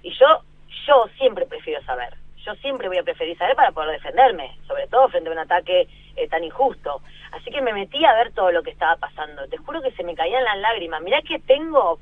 Y 0.02 0.12
yo, 0.12 0.26
yo 0.88 1.06
siempre 1.18 1.46
prefiero 1.46 1.84
saber. 1.84 2.14
Yo 2.46 2.56
siempre 2.56 2.88
voy 2.88 2.98
a 2.98 3.04
preferir 3.04 3.38
saber 3.38 3.56
para 3.56 3.72
poder 3.72 3.92
defenderme, 3.92 4.58
sobre 4.68 4.88
todo 4.88 5.10
frente 5.10 5.30
a 5.30 5.34
un 5.34 5.40
ataque 5.40 5.88
eh, 6.16 6.28
tan 6.30 6.44
injusto. 6.44 7.02
Así 7.32 7.52
que 7.52 7.62
me 7.62 7.74
metí 7.74 8.04
a 8.06 8.14
ver 8.14 8.32
todo 8.32 8.52
lo 8.52 8.64
que 8.64 8.72
estaba 8.72 8.96
pasando. 8.96 9.48
Te 9.48 9.58
juro 9.58 9.82
que 9.82 9.92
se 9.92 10.04
me 10.04 10.16
caían 10.16 10.44
las 10.44 10.58
lágrimas. 10.60 11.02
Mirá 11.02 11.22
que 11.22 11.40
tengo, 11.40 12.00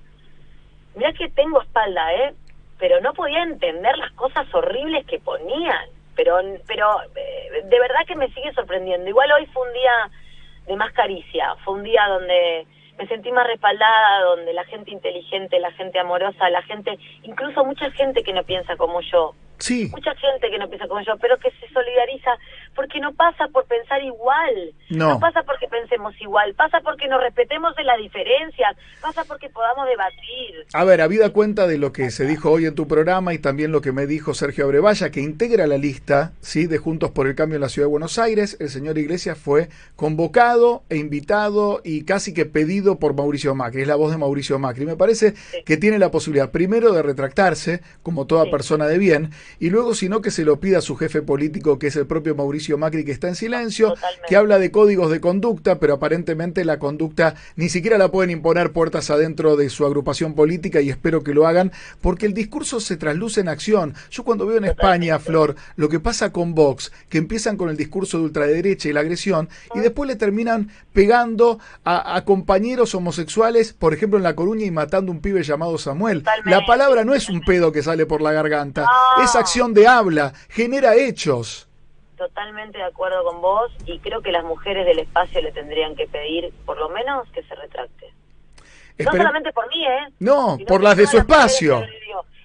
mirá 0.96 1.14
que 1.14 1.30
tengo 1.30 1.62
espalda, 1.62 2.14
¿eh? 2.14 2.34
Pero 2.78 3.02
no 3.02 3.14
podía 3.14 3.44
entender 3.44 3.98
las 3.98 4.12
cosas 4.14 4.48
horribles 4.54 5.06
que 5.06 5.20
ponían 5.20 5.90
pero 6.22 6.38
pero 6.68 6.88
eh, 7.16 7.64
de 7.64 7.80
verdad 7.80 8.06
que 8.06 8.16
me 8.16 8.32
sigue 8.32 8.54
sorprendiendo. 8.54 9.10
Igual 9.10 9.32
hoy 9.32 9.48
fue 9.48 9.68
un 9.68 9.74
día 9.74 10.12
de 10.68 10.76
más 10.76 10.94
caricia, 10.94 11.56
fue 11.66 11.74
un 11.74 11.84
día 11.84 12.06
donde 12.08 12.68
me 13.00 13.08
sentí 13.08 13.32
más 13.32 13.48
respaldada, 13.48 14.24
donde 14.26 14.54
la 14.54 14.64
gente 14.66 14.92
inteligente, 14.92 15.60
la 15.60 15.72
gente 15.72 15.98
amorosa, 15.98 16.50
la 16.52 16.62
gente, 16.62 17.00
incluso 17.24 17.66
mucha 17.66 17.90
gente 17.92 18.22
que 18.22 18.34
no 18.34 18.44
piensa 18.44 18.76
como 18.78 19.02
yo, 19.02 19.34
Sí. 19.62 19.90
Mucha 19.92 20.16
gente 20.16 20.50
que 20.50 20.58
no 20.58 20.68
piensa 20.68 20.88
como 20.88 21.02
yo, 21.02 21.18
pero 21.18 21.38
que 21.38 21.52
se 21.52 21.70
solidariza 21.72 22.36
porque 22.76 23.00
no 23.00 23.14
pasa 23.14 23.48
por 23.48 23.66
pensar 23.66 24.02
igual. 24.04 24.74
No. 24.90 25.20
pasa 25.20 25.44
porque 25.44 25.68
pensemos 25.68 26.14
igual, 26.22 26.54
pasa 26.56 26.80
porque 26.82 27.08
nos 27.08 27.22
respetemos 27.22 27.76
de 27.76 27.84
las 27.84 27.98
diferencias, 27.98 28.76
pasa 29.02 29.24
porque 29.26 29.50
podamos 29.50 29.88
debatir. 29.88 30.66
A 30.74 30.84
ver, 30.84 31.02
habida 31.02 31.30
cuenta 31.32 31.68
de 31.68 31.78
lo 31.78 31.92
que 31.92 32.12
se 32.12 32.26
dijo 32.26 32.52
hoy 32.52 32.66
en 32.66 32.76
tu 32.76 32.88
programa 32.88 33.34
y 33.34 33.40
también 33.40 33.72
lo 33.72 33.82
que 33.82 33.92
me 33.92 34.06
dijo 34.06 34.34
Sergio 34.34 34.66
Abrevaya, 34.66 35.12
que 35.12 35.22
integra 35.22 35.68
la 35.68 35.78
lista 35.78 36.34
¿sí? 36.42 36.68
de 36.68 36.78
Juntos 36.78 37.12
por 37.12 37.28
el 37.28 37.36
Cambio 37.36 37.56
en 37.56 37.62
la 37.62 37.70
Ciudad 37.70 37.88
de 37.88 37.92
Buenos 37.92 38.20
Aires, 38.20 38.58
el 38.60 38.70
señor 38.70 38.98
Iglesias 38.98 39.38
fue 39.38 39.70
convocado 39.96 40.84
e 40.90 40.98
invitado 40.98 41.82
y 41.84 42.04
casi 42.04 42.34
que 42.34 42.46
pedido 42.46 43.00
por 43.00 43.16
Mauricio 43.16 43.56
Macri, 43.56 43.82
es 43.82 43.88
la 43.88 43.96
voz 43.96 44.12
de 44.12 44.18
Mauricio 44.18 44.60
Macri. 44.60 44.86
Me 44.86 44.96
parece 44.96 45.34
que 45.66 45.78
tiene 45.78 46.00
la 46.00 46.12
posibilidad 46.12 46.52
primero 46.52 46.92
de 46.92 47.02
retractarse, 47.02 47.82
como 48.04 48.28
toda 48.28 48.50
persona 48.50 48.88
de 48.88 48.98
bien, 48.98 49.32
y 49.60 49.70
luego 49.70 49.94
sino 49.94 50.22
que 50.22 50.32
se 50.32 50.44
lo 50.44 50.60
pida 50.60 50.80
a 50.80 50.82
su 50.82 50.96
jefe 50.96 51.22
político, 51.22 51.80
que 51.80 51.88
es 51.88 51.96
el 51.96 52.08
propio 52.08 52.36
Mauricio 52.36 52.61
Macri, 52.78 53.04
que 53.04 53.12
está 53.12 53.28
en 53.28 53.36
silencio, 53.36 53.96
que 54.28 54.36
habla 54.36 54.60
de 54.60 54.72
códigos 54.72 55.12
de 55.12 55.20
conducta, 55.20 55.80
pero 55.80 55.96
aparentemente 55.96 56.66
la 56.66 56.80
conducta 56.80 57.36
ni 57.56 57.70
siquiera 57.70 57.98
la 57.98 58.12
pueden 58.12 58.32
imponer 58.32 58.72
puertas 58.72 59.10
adentro 59.10 59.56
de 59.56 59.70
su 59.70 59.86
agrupación 59.86 60.34
política 60.34 60.82
y 60.82 60.90
espero 60.90 61.24
que 61.24 61.34
lo 61.34 61.48
hagan, 61.48 61.72
porque 62.02 62.26
el 62.26 62.34
discurso 62.34 62.80
se 62.80 62.98
trasluce 62.98 63.42
en 63.42 63.50
acción. 63.50 63.96
Yo 64.10 64.24
cuando 64.24 64.46
veo 64.46 64.58
en 64.58 64.66
España, 64.66 65.20
Flor, 65.20 65.56
lo 65.76 65.90
que 65.90 66.00
pasa 66.00 66.32
con 66.32 66.54
Vox, 66.54 66.92
que 67.10 67.18
empiezan 67.18 67.58
con 67.58 67.70
el 67.70 67.78
discurso 67.78 68.18
de 68.18 68.26
ultraderecha 68.26 68.90
y 68.90 68.94
la 68.94 69.02
agresión, 69.02 69.50
y 69.74 69.80
ah. 69.80 69.82
después 69.82 70.08
le 70.08 70.16
terminan 70.16 70.70
pegando 70.94 71.60
a, 71.84 72.24
compañeros 72.26 72.94
homosexuales, 72.96 73.74
por 73.74 73.94
ejemplo 73.94 74.18
en 74.18 74.24
La 74.24 74.36
Coruña, 74.36 74.66
y 74.66 74.72
matando 74.72 75.12
un 75.12 75.22
pibe 75.22 75.44
llamado 75.44 75.78
Samuel. 75.78 76.24
La 76.46 76.66
palabra 76.66 77.04
no 77.04 77.16
es 77.16 77.30
un 77.30 77.42
pedo 77.42 77.72
que 77.72 77.84
sale 77.84 78.06
por 78.06 78.22
la 78.22 78.32
garganta, 78.32 78.86
es 79.24 79.36
acción 79.36 79.74
de 79.74 79.88
habla, 79.88 80.34
genera 80.50 80.96
hechos. 80.96 81.68
Totalmente 82.22 82.78
de 82.78 82.84
acuerdo 82.84 83.24
con 83.24 83.42
vos 83.42 83.72
y 83.88 83.98
creo 83.98 84.22
que 84.22 84.32
las 84.32 84.44
mujeres 84.44 84.86
del 84.86 85.00
espacio 85.00 85.42
le 85.42 85.52
tendrían 85.52 85.96
que 85.96 86.06
pedir, 86.06 86.54
por 86.68 86.78
lo 86.78 86.88
menos, 86.90 87.28
que 87.32 87.42
se 87.42 87.56
retracte. 87.56 88.14
No 89.00 89.12
solamente 89.12 89.52
por 89.52 89.68
mí, 89.70 89.84
¿eh? 89.84 90.08
No, 90.20 90.60
por 90.68 90.84
las 90.84 90.98
de 90.98 91.08
su 91.08 91.18
espacio. 91.18 91.84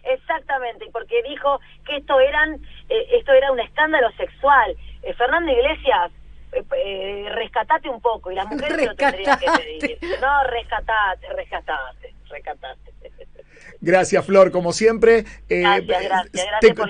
Exactamente, 0.02 0.86
porque 0.90 1.22
dijo 1.24 1.60
que 1.84 1.96
esto 1.96 2.18
eran 2.20 2.54
eh, 2.88 3.18
esto 3.18 3.32
era 3.32 3.52
un 3.52 3.60
escándalo 3.60 4.10
sexual. 4.12 4.74
Eh, 5.02 5.12
Fernando 5.12 5.52
Iglesias, 5.52 6.10
eh, 6.52 6.64
eh, 6.74 7.28
rescatate 7.32 7.90
un 7.90 8.00
poco, 8.00 8.30
y 8.30 8.34
las 8.34 8.46
mujeres 8.46 8.86
lo 8.86 8.94
tendrían 8.94 9.38
que 9.38 9.46
pedir. 9.58 9.98
No, 10.22 10.42
rescatate, 10.44 11.28
rescatate, 11.34 12.14
rescatate. 12.30 12.92
Gracias, 13.86 14.26
Flor, 14.26 14.50
como 14.50 14.72
siempre. 14.72 15.24
Eh, 15.48 15.62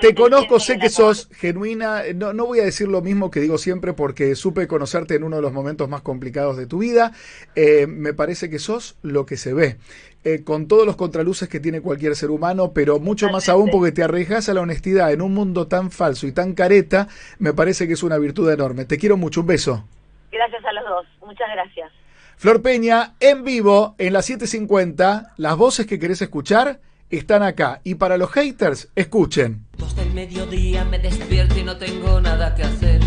te, 0.01 0.15
conozco, 0.15 0.59
sé 0.59 0.79
que 0.79 0.89
sos 0.89 1.29
genuina. 1.31 2.05
No, 2.15 2.33
no 2.33 2.47
voy 2.47 2.61
a 2.61 2.65
decir 2.65 2.89
lo 2.89 3.03
mismo 3.03 3.31
que 3.31 3.39
digo 3.41 3.59
siempre 3.59 3.93
porque 3.93 4.35
supe 4.35 4.67
conocerte 4.67 5.15
en 5.15 5.23
uno 5.23 5.37
de 5.37 5.43
los 5.43 5.53
momentos 5.53 5.91
más 5.91 6.01
complicados 6.01 6.57
de 6.57 6.67
tu 6.67 6.79
vida. 6.79 7.13
Eh, 7.55 7.87
me 7.87 8.15
parece 8.15 8.49
que 8.49 8.59
sos 8.59 8.97
lo 9.03 9.27
que 9.27 9.37
se 9.37 9.53
ve. 9.53 9.77
Eh, 10.25 10.43
con 10.43 10.69
todos 10.69 10.87
los 10.87 10.97
contraluces 10.97 11.51
que 11.51 11.61
tiene 11.61 11.83
cualquier 11.83 12.17
ser 12.17 12.31
humano, 12.31 12.73
pero 12.73 12.99
mucho 12.99 13.29
más 13.29 13.51
aún 13.51 13.69
porque 13.71 13.93
te 13.93 14.03
arriesgas 14.03 14.49
a 14.49 14.55
la 14.55 14.63
honestidad 14.63 15.13
en 15.13 15.21
un 15.21 15.35
mundo 15.35 15.67
tan 15.67 15.91
falso 15.91 16.27
y 16.27 16.33
tan 16.33 16.55
careta, 16.55 17.09
me 17.39 17.53
parece 17.53 17.87
que 17.87 17.93
es 17.93 18.03
una 18.05 18.17
virtud 18.17 18.51
enorme. 18.51 18.87
Te 18.87 18.97
quiero 18.97 19.19
mucho, 19.19 19.43
un 19.43 19.49
beso. 19.49 19.85
Gracias 20.33 20.65
a 20.65 20.73
los 20.73 20.85
dos, 20.87 21.07
muchas 21.21 21.49
gracias. 21.53 21.93
Flor 22.39 22.61
Peña, 22.61 23.15
en 23.21 23.45
vivo, 23.45 23.95
en 23.99 24.13
las 24.13 24.29
7.50, 24.29 25.33
las 25.37 25.57
voces 25.57 25.87
que 25.87 25.99
querés 25.99 26.21
escuchar 26.21 26.81
están 27.11 27.43
acá. 27.43 27.81
Y 27.85 27.97
para 27.97 28.17
los 28.17 28.31
haters, 28.31 28.89
escuchen. 28.95 29.67
Dos 29.77 29.95
del 29.97 30.13
mediodía 30.13 30.85
me 30.85 30.99
despierto 30.99 31.59
y 31.59 31.65
no 31.65 31.77
tengo 31.77 32.21
nada 32.21 32.55
que 32.55 32.63
hacer. 32.65 33.01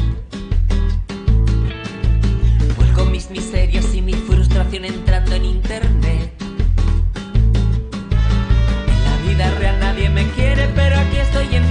Vuelco 2.77 3.05
mis 3.05 3.29
miserias 3.29 3.93
y 3.93 4.01
mi 4.01 4.13
frustración 4.13 4.85
entrando 4.85 5.35
en 5.35 5.45
internet. 5.45 6.33
En 8.88 9.03
la 9.05 9.17
vida 9.29 9.51
real 9.59 9.79
nadie 9.79 10.09
me 10.09 10.29
quiere, 10.31 10.67
pero 10.75 10.97
aquí 10.97 11.17
estoy 11.17 11.55
en 11.55 11.68